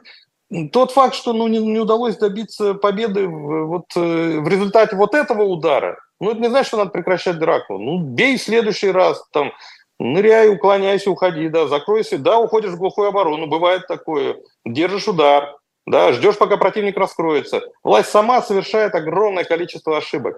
тот 0.71 0.91
факт, 0.91 1.13
что 1.13 1.33
ну, 1.33 1.49
не, 1.49 1.59
не 1.59 1.79
удалось 1.79 2.15
добиться 2.15 2.73
победы 2.73 3.27
вот, 3.27 3.88
э, 3.97 4.39
в 4.39 4.47
результате 4.47 4.95
вот 4.95 5.13
этого 5.13 5.43
удара, 5.43 5.99
ну, 6.21 6.31
это 6.31 6.39
не 6.39 6.47
значит, 6.47 6.67
что 6.67 6.77
надо 6.77 6.91
прекращать 6.91 7.38
драку. 7.38 7.77
Ну, 7.77 7.99
бей 7.99 8.38
в 8.38 8.41
следующий 8.41 8.91
раз, 8.91 9.21
там, 9.33 9.51
ныряй, 9.99 10.49
уклоняйся, 10.49 11.12
уходи, 11.12 11.49
да, 11.49 11.67
закройся, 11.67 12.17
да, 12.17 12.39
уходишь 12.39 12.71
в 12.71 12.77
глухую 12.77 13.09
оборону, 13.09 13.47
бывает 13.47 13.88
такое, 13.88 14.38
держишь 14.65 15.09
удар, 15.09 15.57
да, 15.85 16.13
ждешь, 16.13 16.38
пока 16.38 16.55
противник 16.55 16.97
раскроется. 16.97 17.62
Власть 17.83 18.09
сама 18.09 18.41
совершает 18.41 18.95
огромное 18.95 19.43
количество 19.43 19.97
ошибок. 19.97 20.38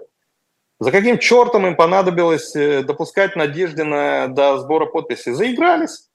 За 0.82 0.90
каким 0.90 1.18
чертом 1.18 1.64
им 1.64 1.76
понадобилось 1.76 2.56
э, 2.56 2.82
допускать 2.82 3.36
надежды 3.36 3.84
на, 3.84 4.26
до 4.26 4.58
сбора 4.58 4.86
подписей? 4.86 5.30
Заигрались. 5.30 6.08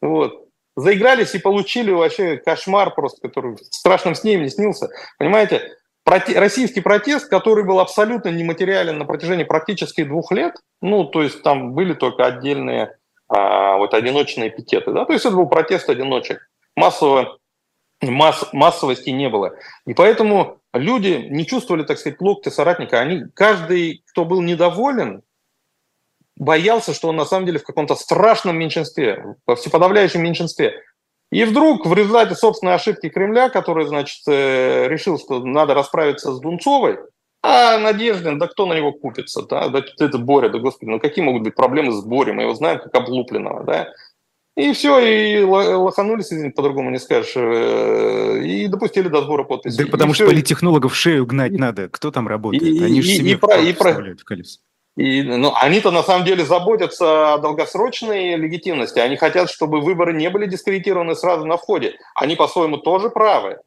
Вот. 0.00 0.48
Заигрались 0.74 1.36
и 1.36 1.38
получили 1.38 1.92
вообще 1.92 2.36
кошмар 2.36 2.92
просто, 2.92 3.28
который 3.28 3.54
в 3.54 3.60
страшном 3.70 4.16
сне 4.16 4.34
им 4.34 4.42
не 4.42 4.48
снился. 4.48 4.88
Понимаете, 5.16 5.62
проте- 6.04 6.40
российский 6.40 6.80
протест, 6.80 7.28
который 7.28 7.62
был 7.62 7.78
абсолютно 7.78 8.30
нематериален 8.30 8.98
на 8.98 9.04
протяжении 9.04 9.44
практически 9.44 10.02
двух 10.02 10.32
лет, 10.32 10.56
ну, 10.82 11.04
то 11.04 11.22
есть 11.22 11.44
там 11.44 11.74
были 11.74 11.94
только 11.94 12.26
отдельные 12.26 12.96
а, 13.28 13.76
вот 13.76 13.94
одиночные 13.94 14.50
пикеты, 14.50 14.90
да, 14.90 15.04
то 15.04 15.12
есть 15.12 15.24
это 15.24 15.36
был 15.36 15.46
протест 15.46 15.88
одиночек. 15.88 16.50
Массово, 16.74 17.38
масс, 18.02 18.48
массовости 18.52 19.10
не 19.10 19.28
было. 19.28 19.54
И 19.86 19.94
поэтому 19.94 20.58
люди 20.72 21.26
не 21.28 21.46
чувствовали, 21.46 21.84
так 21.84 21.98
сказать, 21.98 22.20
локти 22.20 22.48
соратника. 22.48 23.00
Они, 23.00 23.24
каждый, 23.34 24.02
кто 24.10 24.24
был 24.24 24.40
недоволен, 24.40 25.22
боялся, 26.36 26.94
что 26.94 27.08
он 27.08 27.16
на 27.16 27.24
самом 27.24 27.46
деле 27.46 27.58
в 27.58 27.64
каком-то 27.64 27.94
страшном 27.94 28.58
меньшинстве, 28.58 29.36
во 29.46 29.56
всеподавляющем 29.56 30.22
меньшинстве. 30.22 30.82
И 31.30 31.44
вдруг 31.44 31.86
в 31.86 31.94
результате 31.94 32.34
собственной 32.34 32.74
ошибки 32.74 33.08
Кремля, 33.08 33.50
который, 33.50 33.86
значит, 33.86 34.22
э, 34.26 34.88
решил, 34.88 35.18
что 35.18 35.44
надо 35.44 35.74
расправиться 35.74 36.32
с 36.32 36.40
Дунцовой, 36.40 36.98
а 37.42 37.78
Надеждин, 37.78 38.38
да 38.38 38.48
кто 38.48 38.66
на 38.66 38.74
него 38.74 38.92
купится, 38.92 39.42
да, 39.42 39.68
да 39.68 39.82
это 39.98 40.18
Боря, 40.18 40.50
да 40.50 40.58
господи, 40.58 40.90
ну 40.90 41.00
какие 41.00 41.24
могут 41.24 41.42
быть 41.42 41.54
проблемы 41.54 41.92
с 41.92 42.04
Борем, 42.04 42.36
мы 42.36 42.42
его 42.42 42.54
знаем 42.54 42.80
как 42.80 42.94
облупленного, 42.94 43.64
да, 43.64 43.92
и 44.60 44.72
все, 44.72 44.98
и 44.98 45.42
лоханулись, 45.42 46.30
по-другому 46.54 46.90
не 46.90 46.98
скажешь, 46.98 47.32
э, 47.36 48.42
и 48.44 48.66
допустили 48.66 49.08
до 49.08 49.22
сбора 49.22 49.44
подписей. 49.44 49.84
Да 49.84 49.90
потому 49.90 50.12
и 50.12 50.14
что 50.14 50.24
все. 50.24 50.32
политтехнологов 50.32 50.94
шею 50.94 51.26
гнать 51.26 51.52
надо. 51.52 51.88
Кто 51.88 52.10
там 52.10 52.28
работает? 52.28 52.62
И, 52.62 52.84
Они 52.84 53.00
же 53.00 53.10
и, 53.10 53.16
себе 53.16 53.32
и, 53.32 53.34
про, 53.36 53.56
и 53.56 53.72
про... 53.72 53.92
в 53.92 54.24
колесо. 54.24 54.60
И, 54.96 55.22
ну, 55.22 55.52
они-то 55.54 55.90
на 55.90 56.02
самом 56.02 56.26
деле 56.26 56.44
заботятся 56.44 57.34
о 57.34 57.38
долгосрочной 57.38 58.36
легитимности. 58.36 58.98
Они 58.98 59.16
хотят, 59.16 59.48
чтобы 59.50 59.80
выборы 59.80 60.12
не 60.12 60.28
были 60.28 60.46
дискредитированы 60.46 61.14
сразу 61.14 61.46
на 61.46 61.56
входе. 61.56 61.96
Они 62.14 62.36
по-своему 62.36 62.76
тоже 62.76 63.08
правы. 63.08 63.58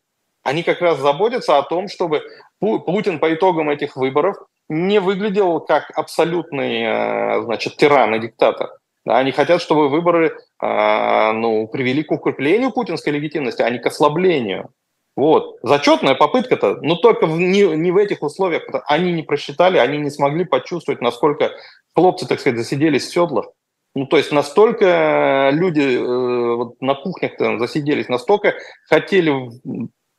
Они 0.43 0.61
как 0.63 0.81
раз 0.81 0.99
заботятся 0.99 1.57
о 1.57 1.63
том, 1.63 1.87
чтобы 1.87 2.21
Путин 2.59 3.19
по 3.19 3.33
итогам 3.33 3.69
этих 3.69 3.95
выборов 3.95 4.35
не 4.69 4.99
выглядел 4.99 5.59
как 5.61 5.91
абсолютный 5.95 6.83
э, 6.83 7.41
значит, 7.43 7.77
тиран 7.77 8.15
и 8.15 8.19
диктатор. 8.19 8.69
Они 9.05 9.31
хотят, 9.31 9.61
чтобы 9.61 9.89
выборы 9.89 10.37
а, 10.59 11.33
ну, 11.33 11.67
привели 11.67 12.03
к 12.03 12.11
укреплению 12.11 12.71
путинской 12.71 13.11
легитимности, 13.13 13.61
а 13.61 13.69
не 13.69 13.79
к 13.79 13.85
ослаблению. 13.85 14.69
Вот. 15.15 15.57
Зачетная 15.61 16.15
попытка-то, 16.15 16.79
но 16.81 16.95
только 16.95 17.27
в, 17.27 17.37
не, 17.37 17.63
не 17.63 17.91
в 17.91 17.97
этих 17.97 18.23
условиях. 18.23 18.63
Они 18.87 19.11
не 19.11 19.23
просчитали, 19.23 19.77
они 19.77 19.97
не 19.97 20.09
смогли 20.09 20.45
почувствовать, 20.45 21.01
насколько 21.01 21.51
хлопцы, 21.95 22.27
так 22.27 22.39
сказать, 22.39 22.57
засиделись 22.57 23.05
в 23.05 23.11
седлах. 23.11 23.47
Ну, 23.95 24.07
то 24.07 24.17
есть 24.17 24.31
настолько 24.31 25.51
люди 25.53 25.81
э, 25.81 26.55
вот 26.55 26.81
на 26.81 26.95
кухнях 26.95 27.33
засиделись, 27.59 28.09
настолько 28.09 28.55
хотели 28.89 29.31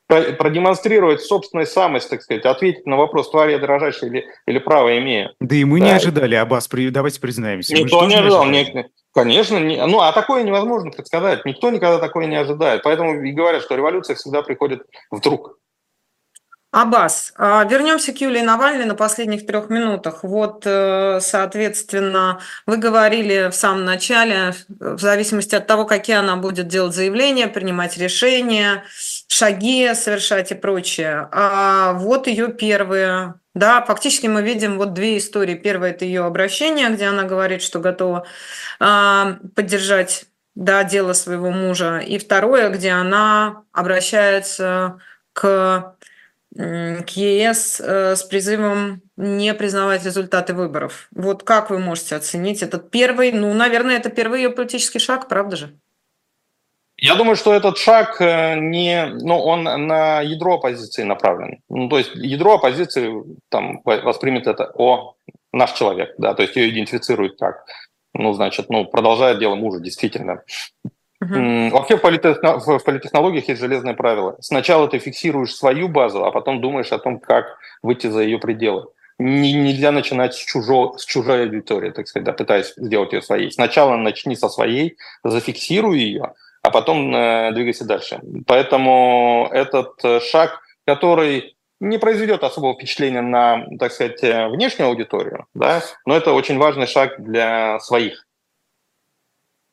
продемонстрировать 0.06 1.22
собственную 1.22 1.66
самость, 1.66 2.10
так 2.10 2.22
сказать, 2.22 2.44
ответить 2.44 2.86
на 2.86 2.96
вопрос, 2.96 3.30
тварь 3.30 3.52
я 3.52 3.58
дрожащая 3.58 4.10
или, 4.10 4.26
или 4.46 4.58
право 4.58 4.96
имею. 4.98 5.30
Да 5.40 5.56
и 5.56 5.64
мы 5.64 5.80
да. 5.80 5.86
не 5.86 5.92
ожидали, 5.92 6.34
Аббас, 6.34 6.68
при... 6.68 6.90
давайте 6.90 7.20
признаемся. 7.20 7.74
Никто 7.74 8.04
не 8.06 8.14
ожидал. 8.14 8.44
Не, 8.46 8.90
конечно, 9.12 9.58
не, 9.58 9.84
ну 9.86 10.00
а 10.00 10.12
такое 10.12 10.42
невозможно 10.42 10.90
предсказать. 10.90 11.44
Никто 11.44 11.70
никогда 11.70 11.98
такое 11.98 12.26
не 12.26 12.36
ожидает. 12.36 12.82
Поэтому 12.82 13.22
и 13.22 13.32
говорят, 13.32 13.62
что 13.62 13.76
революция 13.76 14.16
всегда 14.16 14.42
приходит 14.42 14.82
вдруг. 15.10 15.58
Аббас, 16.74 17.32
а, 17.36 17.62
вернемся 17.62 18.12
к 18.12 18.20
Юлии 18.20 18.40
Навальной 18.40 18.84
на 18.84 18.96
последних 18.96 19.46
трех 19.46 19.70
минутах. 19.70 20.24
Вот, 20.24 20.64
э, 20.66 21.20
соответственно, 21.20 22.40
вы 22.66 22.78
говорили 22.78 23.48
в 23.48 23.54
самом 23.54 23.84
начале, 23.84 24.54
в 24.68 24.98
зависимости 24.98 25.54
от 25.54 25.68
того, 25.68 25.84
какие 25.84 26.16
она 26.16 26.34
будет 26.34 26.66
делать 26.66 26.92
заявления, 26.92 27.46
принимать 27.46 27.96
решения, 27.96 28.82
шаги 29.28 29.92
совершать 29.94 30.52
и 30.52 30.54
прочее. 30.54 31.28
А 31.32 31.92
вот 31.94 32.26
ее 32.26 32.48
первые 32.48 33.34
да, 33.54 33.84
фактически 33.84 34.26
мы 34.26 34.42
видим 34.42 34.78
вот 34.78 34.94
две 34.94 35.16
истории. 35.16 35.54
Первая– 35.54 35.90
это 35.92 36.04
ее 36.04 36.24
обращение, 36.24 36.90
где 36.90 37.06
она 37.06 37.22
говорит, 37.22 37.62
что 37.62 37.78
готова 37.78 38.26
э, 38.80 39.36
поддержать 39.54 40.26
да, 40.56 40.82
дело 40.82 41.12
своего 41.12 41.50
мужа. 41.50 41.98
И 41.98 42.18
второе, 42.18 42.70
где 42.70 42.90
она 42.90 43.62
обращается 43.72 44.98
к 45.32 45.96
к 46.56 47.08
ЕС 47.16 47.80
э, 47.80 48.14
с 48.14 48.22
призывом 48.22 49.02
не 49.16 49.52
признавать 49.54 50.04
результаты 50.04 50.54
выборов. 50.54 51.08
Вот 51.10 51.42
как 51.42 51.70
вы 51.70 51.80
можете 51.80 52.14
оценить 52.14 52.62
этот 52.62 52.92
первый, 52.92 53.32
ну, 53.32 53.52
наверное, 53.54 53.96
это 53.96 54.08
первый 54.08 54.42
ее 54.42 54.50
политический 54.50 55.00
шаг, 55.00 55.28
правда 55.28 55.56
же? 55.56 55.78
Я 57.04 57.16
думаю, 57.16 57.36
что 57.36 57.52
этот 57.52 57.76
шаг 57.76 58.18
э, 58.22 58.58
не, 58.58 59.04
ну, 59.04 59.38
он 59.38 59.64
на 59.64 60.22
ядро 60.22 60.54
оппозиции 60.54 61.02
направлен. 61.02 61.60
Ну, 61.68 61.90
то 61.90 61.98
есть 61.98 62.12
ядро 62.14 62.54
оппозиции 62.54 63.12
там 63.50 63.82
воспримет 63.84 64.46
это, 64.46 64.72
о, 64.74 65.14
наш 65.52 65.72
человек, 65.72 66.14
да, 66.16 66.32
то 66.32 66.40
есть 66.40 66.56
ее 66.56 66.70
идентифицирует 66.70 67.38
как, 67.38 67.66
ну, 68.14 68.32
значит, 68.32 68.70
ну, 68.70 68.86
продолжает 68.86 69.38
дело 69.38 69.54
мужа, 69.54 69.80
действительно. 69.80 70.44
Uh-huh. 71.22 71.68
Вообще 71.72 71.98
в, 71.98 72.00
политехно... 72.00 72.58
в 72.58 72.78
политехнологиях 72.78 73.48
есть 73.48 73.60
железное 73.60 73.92
правило. 73.92 74.38
Сначала 74.40 74.88
ты 74.88 74.98
фиксируешь 74.98 75.54
свою 75.54 75.88
базу, 75.88 76.24
а 76.24 76.30
потом 76.30 76.62
думаешь 76.62 76.90
о 76.90 76.98
том, 76.98 77.18
как 77.18 77.58
выйти 77.82 78.06
за 78.06 78.22
ее 78.22 78.38
пределы. 78.38 78.86
Не, 79.18 79.52
нельзя 79.52 79.92
начинать 79.92 80.34
с, 80.34 80.38
чужо, 80.38 80.96
с 80.96 81.04
чужой 81.04 81.44
аудитории, 81.44 81.90
так 81.90 82.08
сказать, 82.08 82.24
да, 82.24 82.32
пытаясь 82.32 82.72
сделать 82.78 83.12
ее 83.12 83.20
своей. 83.20 83.50
Сначала 83.50 83.94
начни 83.96 84.36
со 84.36 84.48
своей, 84.48 84.96
зафиксируй 85.22 85.98
ее, 85.98 86.32
а 86.64 86.70
потом 86.70 87.14
э, 87.14 87.52
двигайся 87.52 87.84
дальше. 87.84 88.22
Поэтому 88.46 89.50
этот 89.52 90.02
э, 90.02 90.18
шаг, 90.20 90.62
который 90.86 91.56
не 91.78 91.98
произведет 91.98 92.42
особого 92.42 92.72
впечатления 92.72 93.20
на, 93.20 93.66
так 93.78 93.92
сказать, 93.92 94.24
э, 94.24 94.48
внешнюю 94.48 94.88
аудиторию, 94.88 95.46
да, 95.52 95.82
но 96.06 96.16
это 96.16 96.32
очень 96.32 96.56
важный 96.56 96.86
шаг 96.86 97.22
для 97.22 97.78
своих. 97.80 98.26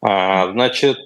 А, 0.04 0.52
значит, 0.52 1.06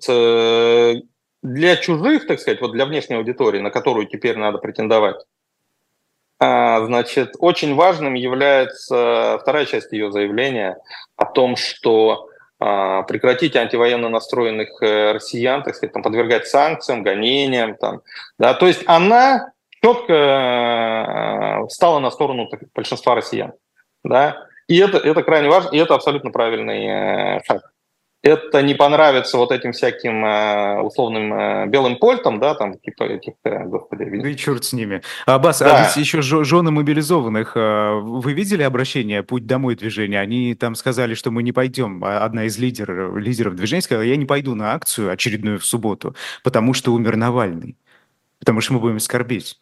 для 1.43 1.75
чужих, 1.75 2.25
так 2.25 2.39
сказать, 2.39 2.61
вот 2.61 2.71
для 2.71 2.87
внешней 2.87 3.17
аудитории, 3.17 3.59
на 3.59 3.69
которую 3.69 4.07
теперь 4.07 4.37
надо 4.37 4.57
претендовать, 4.57 5.23
а, 6.39 6.83
значит, 6.83 7.36
очень 7.38 7.75
важным 7.75 8.15
является 8.15 9.38
вторая 9.39 9.65
часть 9.65 9.91
ее 9.91 10.11
заявления 10.11 10.77
о 11.15 11.25
том, 11.25 11.55
что 11.57 12.29
прекратить 12.58 13.56
антивоенно 13.56 14.10
настроенных 14.10 14.82
э, 14.82 15.12
россиян, 15.12 15.64
так 15.64 15.76
сказать, 15.76 15.93
там, 15.93 16.03
подвергать 16.03 16.47
санкциям, 16.47 17.03
гонениям. 17.03 17.76
Там, 17.76 18.01
да, 18.39 18.53
то 18.53 18.68
есть 18.68 18.84
она 18.88 19.51
четко 19.84 20.14
э, 20.14 21.68
встала 21.68 21.99
на 21.99 22.12
сторону 22.12 22.49
большинства 22.74 23.16
россиян. 23.16 23.53
Да, 24.03 24.47
и 24.68 24.78
это, 24.80 24.97
это 24.97 25.24
крайне 25.24 25.49
важно, 25.49 25.76
и 25.76 25.78
это 25.80 25.95
абсолютно 25.95 26.32
правильный 26.32 27.41
шаг. 27.45 27.72
Это 28.26 28.63
не 28.63 28.73
понравится 28.73 29.38
вот 29.38 29.51
этим 29.51 29.71
всяким 29.71 30.26
э, 30.26 30.82
условным 30.82 31.32
э, 31.32 31.67
белым 31.67 31.97
польтам, 31.97 32.39
да, 32.39 32.55
там, 32.55 32.78
типа 32.80 33.03
этих, 33.03 33.34
э, 33.43 33.65
господи. 33.65 34.05
Да 34.19 34.28
и 34.28 34.36
черт 34.36 34.65
с 34.65 34.73
ними. 34.73 35.03
Аббас, 35.28 35.61
а 35.61 35.65
да. 35.65 35.91
а 35.95 35.99
еще 35.99 36.21
жены 36.21 36.71
мобилизованных, 36.71 37.55
вы 37.55 38.34
видели 38.34 38.63
обращение 38.63 39.21
«Путь 39.21 39.45
домой» 39.45 39.76
движения? 39.76 40.19
Они 40.19 40.55
там 40.55 40.73
сказали, 40.73 41.13
что 41.13 41.30
мы 41.30 41.43
не 41.43 41.51
пойдем. 41.51 42.03
А 42.03 42.26
одна 42.26 42.45
из 42.45 42.57
лидеров, 42.57 43.15
лидеров 43.15 43.55
движения 43.55 43.84
сказала, 43.84 44.03
я 44.03 44.15
не 44.15 44.26
пойду 44.26 44.55
на 44.55 44.73
акцию 44.73 45.11
очередную 45.11 45.59
в 45.59 45.65
субботу, 45.65 46.15
потому 46.43 46.73
что 46.73 46.93
умер 46.93 47.17
Навальный. 47.17 47.78
Потому 48.39 48.59
что 48.61 48.73
мы 48.73 48.80
будем 48.80 48.99
скорбеть. 48.99 49.59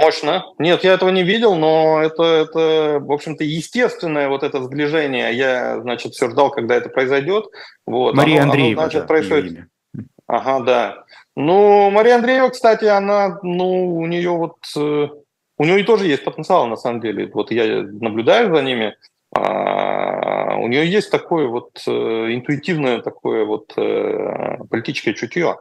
Мощно. 0.00 0.44
Нет, 0.58 0.84
я 0.84 0.94
этого 0.94 1.10
не 1.10 1.24
видел, 1.24 1.56
но 1.56 2.00
это, 2.00 2.22
это 2.22 3.00
в 3.00 3.10
общем-то, 3.10 3.42
естественное 3.42 4.28
вот 4.28 4.42
это 4.44 4.62
сближение. 4.62 5.34
Я, 5.34 5.80
значит, 5.80 6.14
все 6.14 6.30
ждал, 6.30 6.50
когда 6.50 6.76
это 6.76 6.88
произойдет. 6.88 7.46
Вот. 7.86 8.14
Мария 8.14 8.42
оно, 8.42 8.52
Андреева, 8.52 8.82
оно, 8.82 8.90
значит, 8.90 9.08
происходит... 9.08 9.66
Ага, 10.26 10.60
да. 10.64 11.04
Ну, 11.34 11.90
Мария 11.90 12.16
Андреева, 12.16 12.50
кстати, 12.50 12.84
она, 12.84 13.38
ну, 13.42 13.96
у 13.96 14.06
нее 14.06 14.30
вот... 14.30 14.56
Э, 14.76 15.08
у 15.60 15.64
нее 15.64 15.82
тоже 15.84 16.06
есть 16.06 16.24
потенциал, 16.24 16.68
на 16.68 16.76
самом 16.76 17.00
деле. 17.00 17.28
Вот 17.32 17.50
я 17.50 17.82
наблюдаю 17.82 18.54
за 18.54 18.62
ними. 18.62 18.94
А, 19.34 20.56
у 20.58 20.68
нее 20.68 20.88
есть 20.88 21.10
такое 21.10 21.48
вот 21.48 21.82
э, 21.86 21.90
интуитивное 21.90 23.00
такое 23.00 23.44
вот 23.44 23.72
э, 23.76 24.58
политическое 24.70 25.14
чутье. 25.14 25.56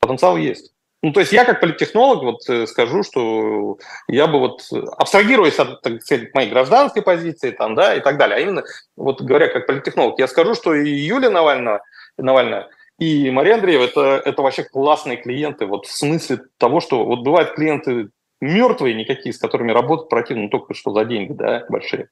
Потенциал 0.00 0.36
есть. 0.36 0.74
Ну, 1.02 1.12
то 1.12 1.20
есть 1.20 1.32
я 1.32 1.46
как 1.46 1.60
политтехнолог 1.60 2.22
вот 2.22 2.48
э, 2.48 2.66
скажу, 2.66 3.02
что 3.02 3.78
я 4.06 4.26
бы 4.26 4.38
вот, 4.38 4.68
абстрагируясь 4.98 5.58
от, 5.58 5.80
так 5.80 6.02
сказать, 6.02 6.34
моей 6.34 6.50
гражданской 6.50 7.00
позиции 7.00 7.52
там, 7.52 7.74
да, 7.74 7.94
и 7.94 8.00
так 8.00 8.18
далее, 8.18 8.36
а 8.36 8.40
именно, 8.40 8.64
вот 8.96 9.22
говоря 9.22 9.48
как 9.48 9.66
политтехнолог, 9.66 10.18
я 10.18 10.28
скажу, 10.28 10.54
что 10.54 10.74
и 10.74 10.90
Юлия 10.90 11.30
Навальная, 11.30 11.80
Навальная 12.18 12.68
и 12.98 13.30
Мария 13.30 13.54
Андреева 13.54 13.84
это, 13.84 14.22
это 14.22 14.42
вообще 14.42 14.62
классные 14.62 15.16
клиенты, 15.16 15.64
вот 15.64 15.86
в 15.86 15.92
смысле 15.92 16.40
того, 16.58 16.80
что 16.80 17.06
вот 17.06 17.20
бывают 17.20 17.54
клиенты 17.54 18.10
мертвые 18.42 18.94
никакие, 18.94 19.32
с 19.32 19.38
которыми 19.38 19.72
работать 19.72 20.10
противно, 20.10 20.44
ну, 20.44 20.48
только 20.50 20.74
что 20.74 20.92
за 20.92 21.06
деньги, 21.06 21.32
да, 21.32 21.64
большие. 21.70 22.08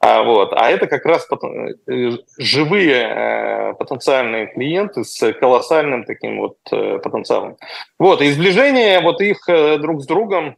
А, 0.00 0.22
вот. 0.22 0.52
а 0.52 0.70
это 0.70 0.86
как 0.86 1.04
раз 1.04 1.26
э, 1.30 2.10
живые 2.38 3.02
э, 3.02 3.74
потенциальные 3.74 4.46
клиенты 4.48 5.02
с 5.02 5.32
колоссальным 5.32 6.04
таким 6.04 6.38
вот 6.38 6.58
э, 6.70 6.98
потенциалом. 6.98 7.56
Вот, 7.98 8.22
и 8.22 8.30
сближение 8.30 9.00
вот 9.00 9.20
их 9.20 9.40
друг 9.80 10.02
с 10.02 10.06
другом 10.06 10.56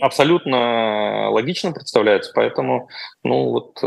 абсолютно 0.00 1.30
логично 1.30 1.72
представляется, 1.72 2.32
поэтому, 2.34 2.88
ну 3.22 3.50
вот, 3.50 3.82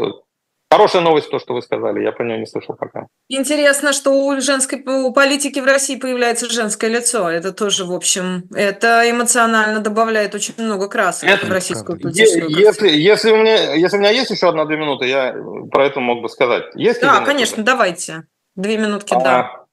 Хорошая 0.70 1.02
новость, 1.02 1.30
то, 1.30 1.40
что 1.40 1.54
вы 1.54 1.62
сказали, 1.62 2.04
я 2.04 2.12
про 2.12 2.26
нее 2.26 2.40
не 2.40 2.46
слышал 2.46 2.76
пока. 2.76 3.08
Интересно, 3.30 3.94
что 3.94 4.12
у 4.12 4.42
женской 4.42 4.84
у 4.86 5.14
политики 5.14 5.60
в 5.60 5.66
России 5.66 5.96
появляется 5.96 6.50
женское 6.50 6.90
лицо. 6.90 7.30
Это 7.30 7.54
тоже, 7.54 7.86
в 7.86 7.94
общем, 7.94 8.44
это 8.54 9.10
эмоционально 9.10 9.80
добавляет 9.80 10.36
очень 10.36 10.54
много 10.58 10.90
красок 10.90 11.30
это 11.30 11.46
в 11.46 11.50
российскую 11.50 11.98
политическую 11.98 12.50
если, 12.50 12.90
если, 12.90 13.32
у 13.32 13.38
меня, 13.38 13.76
если 13.76 13.96
у 13.96 14.00
меня 14.00 14.12
есть 14.12 14.30
еще 14.30 14.50
одна-две 14.50 14.76
минуты, 14.76 15.08
я 15.08 15.34
про 15.72 15.86
это 15.86 16.02
мог 16.02 16.22
бы 16.22 16.28
сказать. 16.28 16.66
Есть 16.76 17.00
да, 17.02 17.22
конечно, 17.22 17.64
давайте. 17.64 18.28
Две 18.56 18.78
минутки, 18.78 19.14
а, 19.14 19.20
да. 19.22 19.67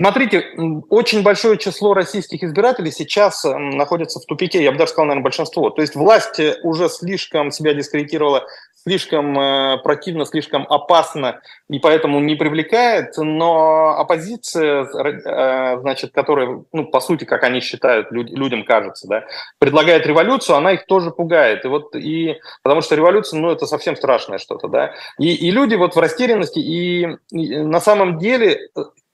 Смотрите, 0.00 0.46
очень 0.90 1.24
большое 1.24 1.58
число 1.58 1.92
российских 1.92 2.44
избирателей 2.44 2.92
сейчас 2.92 3.42
находится 3.44 4.20
в 4.20 4.26
тупике, 4.26 4.62
я 4.62 4.70
бы 4.70 4.78
даже 4.78 4.92
сказал, 4.92 5.06
наверное, 5.06 5.24
большинство. 5.24 5.70
То 5.70 5.82
есть 5.82 5.96
власть 5.96 6.40
уже 6.62 6.88
слишком 6.88 7.50
себя 7.50 7.74
дискредитировала 7.74 8.46
слишком 8.88 9.38
э, 9.38 9.78
противно, 9.78 10.24
слишком 10.24 10.66
опасно 10.68 11.40
и 11.68 11.78
поэтому 11.78 12.20
не 12.20 12.36
привлекает, 12.36 13.16
но 13.16 13.98
оппозиция, 13.98 14.84
э, 14.84 15.80
значит, 15.80 16.12
которая, 16.12 16.64
ну, 16.72 16.86
по 16.86 17.00
сути, 17.00 17.24
как 17.24 17.42
они 17.44 17.60
считают, 17.60 18.10
люд, 18.10 18.30
людям 18.30 18.64
кажется, 18.64 19.06
да, 19.08 19.24
предлагает 19.58 20.06
революцию, 20.06 20.56
она 20.56 20.72
их 20.72 20.86
тоже 20.86 21.10
пугает. 21.10 21.64
И 21.64 21.68
вот, 21.68 21.94
и, 21.94 22.38
потому 22.62 22.80
что 22.80 22.94
революция, 22.94 23.40
ну, 23.40 23.50
это 23.50 23.66
совсем 23.66 23.96
страшное 23.96 24.38
что-то, 24.38 24.68
да. 24.68 24.94
И, 25.18 25.34
и 25.34 25.50
люди 25.50 25.74
вот 25.74 25.94
в 25.94 25.98
растерянности, 25.98 26.58
и, 26.58 27.08
и 27.30 27.56
на 27.58 27.80
самом 27.80 28.18
деле 28.18 28.70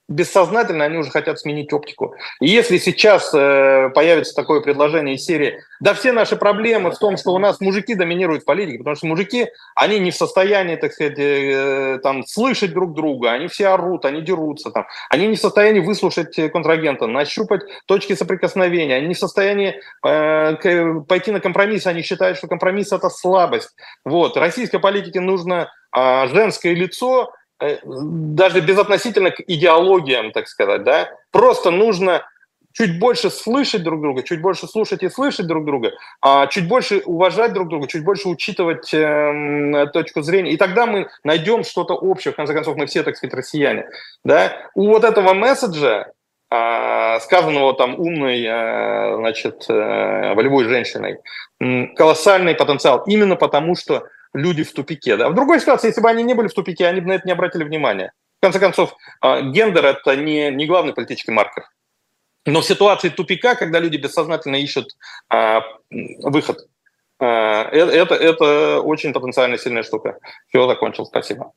бессознательно 0.09 0.85
они 0.85 0.99
уже 0.99 1.11
хотят 1.11 1.39
сменить 1.39 1.73
оптику. 1.73 2.15
И 2.41 2.47
если 2.47 2.77
сейчас 2.77 3.33
э, 3.33 3.91
появится 3.95 4.35
такое 4.35 4.61
предложение 4.61 5.15
из 5.15 5.25
серии, 5.25 5.61
да 5.81 5.95
все 5.95 6.13
наши 6.13 6.37
проблемы 6.37 6.91
в 6.91 6.99
том, 6.99 7.17
что 7.17 7.33
у 7.33 7.39
нас 7.39 7.61
мужики 7.61 7.95
доминируют 7.95 8.43
в 8.43 8.47
политике, 8.47 8.79
потому 8.79 8.97
что 8.97 9.07
мужики, 9.07 9.49
они 9.75 9.99
не 9.99 10.11
в 10.11 10.17
состоянии, 10.17 10.77
так 10.77 10.93
сказать, 10.93 11.19
э, 11.19 12.01
там, 12.03 12.27
слышать 12.27 12.75
друг 12.75 12.95
друга, 12.95 13.33
они 13.33 13.49
все 13.49 13.69
орут, 13.69 14.05
они 14.05 14.21
дерутся, 14.21 14.71
там, 14.71 14.87
они 15.09 15.27
не 15.27 15.37
в 15.37 15.41
состоянии 15.41 15.81
выслушать 15.81 16.35
контрагента, 16.53 17.07
нащупать 17.07 17.63
точки 17.87 18.15
соприкосновения, 18.15 18.97
они 18.97 19.09
не 19.09 19.15
в 19.15 19.19
состоянии 19.19 19.81
э, 20.07 21.01
пойти 21.09 21.31
на 21.31 21.41
компромисс, 21.41 21.87
они 21.87 22.03
считают, 22.03 22.37
что 22.37 22.47
компромисс– 22.47 22.93
это 22.93 23.09
слабость. 23.09 23.75
Вот. 24.05 24.37
Российской 24.37 24.81
политике 24.81 25.21
нужно 25.21 25.73
э, 25.97 26.29
женское 26.29 26.75
лицо, 26.75 27.33
Э, 27.33 27.44
даже 27.61 28.61
безотносительно 28.61 29.31
к 29.31 29.41
идеологиям, 29.47 30.33
так 30.33 30.49
сказать, 30.49 30.85
да, 30.85 31.11
просто 31.31 31.71
нужно 31.71 32.23
чуть 32.75 32.99
больше 32.99 33.31
слышать 33.31 33.83
друг 33.83 34.03
друга, 34.03 34.23
чуть 34.23 34.43
больше 34.43 34.67
слушать 34.67 35.03
и 35.03 35.09
слышать 35.09 35.47
друг 35.47 35.65
друга, 35.65 35.93
а 36.21 36.47
чуть 36.49 36.69
больше 36.69 37.03
уважать 37.05 37.53
друг 37.53 37.69
друга, 37.69 37.87
чуть 37.87 38.05
больше 38.05 38.29
учитывать 38.29 38.93
э, 38.93 39.87
точку 39.93 40.23
зрения. 40.23 40.53
И 40.53 40.57
тогда 40.57 40.85
мы 40.85 41.09
найдем 41.23 41.63
что-то 41.65 41.95
общее. 41.95 42.33
В 42.33 42.37
конце 42.37 42.53
концов, 42.53 42.77
мы 42.77 42.87
все, 42.87 43.03
так 43.03 43.17
сказать, 43.17 43.35
россияне. 43.35 43.89
Да? 44.25 44.53
У 44.75 44.89
вот 44.89 45.05
этого 45.05 45.35
месседжа, 45.35 46.11
э, 46.51 47.21
сказанного 47.21 47.75
там 47.75 47.95
умной, 47.99 48.43
э, 48.45 49.17
значит, 49.19 49.67
э, 49.69 50.35
волевой 50.35 50.65
женщиной, 50.65 51.19
э, 51.61 51.87
колоссальный 51.95 52.57
потенциал. 52.57 53.05
Именно 53.07 53.37
потому, 53.37 53.77
что 53.77 54.09
люди 54.35 54.65
в 54.65 54.73
тупике. 54.73 55.17
Да? 55.17 55.29
В 55.29 55.35
другой 55.35 55.61
ситуации, 55.61 55.89
если 55.89 56.01
бы 56.01 56.11
они 56.11 56.23
не 56.23 56.35
были 56.35 56.49
в 56.49 56.55
тупике, 56.55 56.87
они 56.87 57.01
бы 57.01 57.09
на 57.09 57.13
это 57.13 57.27
не 57.27 57.33
обратили 57.33 57.65
внимания. 57.65 58.13
В 58.39 58.43
конце 58.43 58.59
концов, 58.59 58.95
а, 59.21 59.41
гендер– 59.41 59.85
это 59.87 60.17
не, 60.17 60.51
не 60.51 60.67
главный 60.67 60.93
политический 60.93 61.33
маркер. 61.33 61.65
Но 62.45 62.61
в 62.61 62.67
ситуации 62.67 63.09
тупика, 63.09 63.55
когда 63.55 63.79
люди 63.79 63.97
бессознательно 63.97 64.57
ищут 64.57 64.97
а, 65.31 65.63
выход, 65.91 66.69
а, 67.19 67.71
э, 67.71 67.79
это, 67.79 68.15
это 68.15 68.81
очень 68.81 69.15
потенциально 69.15 69.57
сильная 69.57 69.83
штука. 69.83 70.19
Все, 70.49 70.67
закончил. 70.67 71.07
Спасибо. 71.07 71.53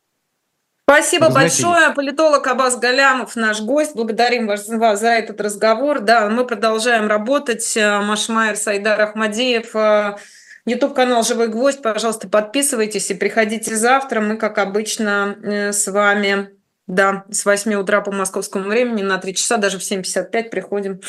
Спасибо 0.89 1.29
большое. 1.29 1.93
Политолог 1.93 2.47
Абаз 2.47 2.79
Галямов, 2.79 3.35
наш 3.35 3.59
гость. 3.59 3.93
Благодарим 3.93 4.47
вас, 4.47 4.69
вас 4.69 5.01
за 5.01 5.09
этот 5.09 5.41
разговор. 5.41 5.99
Да, 5.99 6.29
мы 6.29 6.45
продолжаем 6.45 7.09
работать. 7.09 7.75
Машмайер 7.75 8.55
Сайдар 8.55 9.01
Ахмадеев– 9.01 9.75
YouTube 10.67 10.93
канал 10.93 11.23
«Живой 11.23 11.47
гвоздь». 11.47 11.81
Пожалуйста, 11.81 12.27
подписывайтесь 12.27 13.09
и 13.09 13.15
приходите 13.15 13.73
завтра. 13.75 14.19
Мы, 14.19 14.35
как 14.35 14.57
обычно, 14.57 15.37
э, 15.41 15.71
с 15.71 15.87
вами 15.87 16.49
да, 16.87 17.25
с 17.29 17.45
8 17.45 17.73
утра 17.75 18.01
по 18.01 18.11
московскому 18.11 18.69
времени 18.69 19.01
на 19.01 19.17
3 19.17 19.33
часа, 19.33 19.57
даже 19.57 19.77
в 19.77 19.81
7.55 19.81 20.49
приходим, 20.49 21.01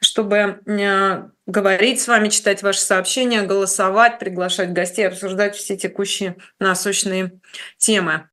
чтобы 0.00 0.60
э, 0.66 1.22
говорить 1.46 2.00
с 2.00 2.08
вами, 2.08 2.28
читать 2.28 2.62
ваши 2.62 2.80
сообщения, 2.80 3.42
голосовать, 3.42 4.18
приглашать 4.18 4.72
гостей, 4.72 5.08
обсуждать 5.08 5.56
все 5.56 5.76
текущие 5.76 6.36
насущные 6.58 7.32
темы. 7.78 8.20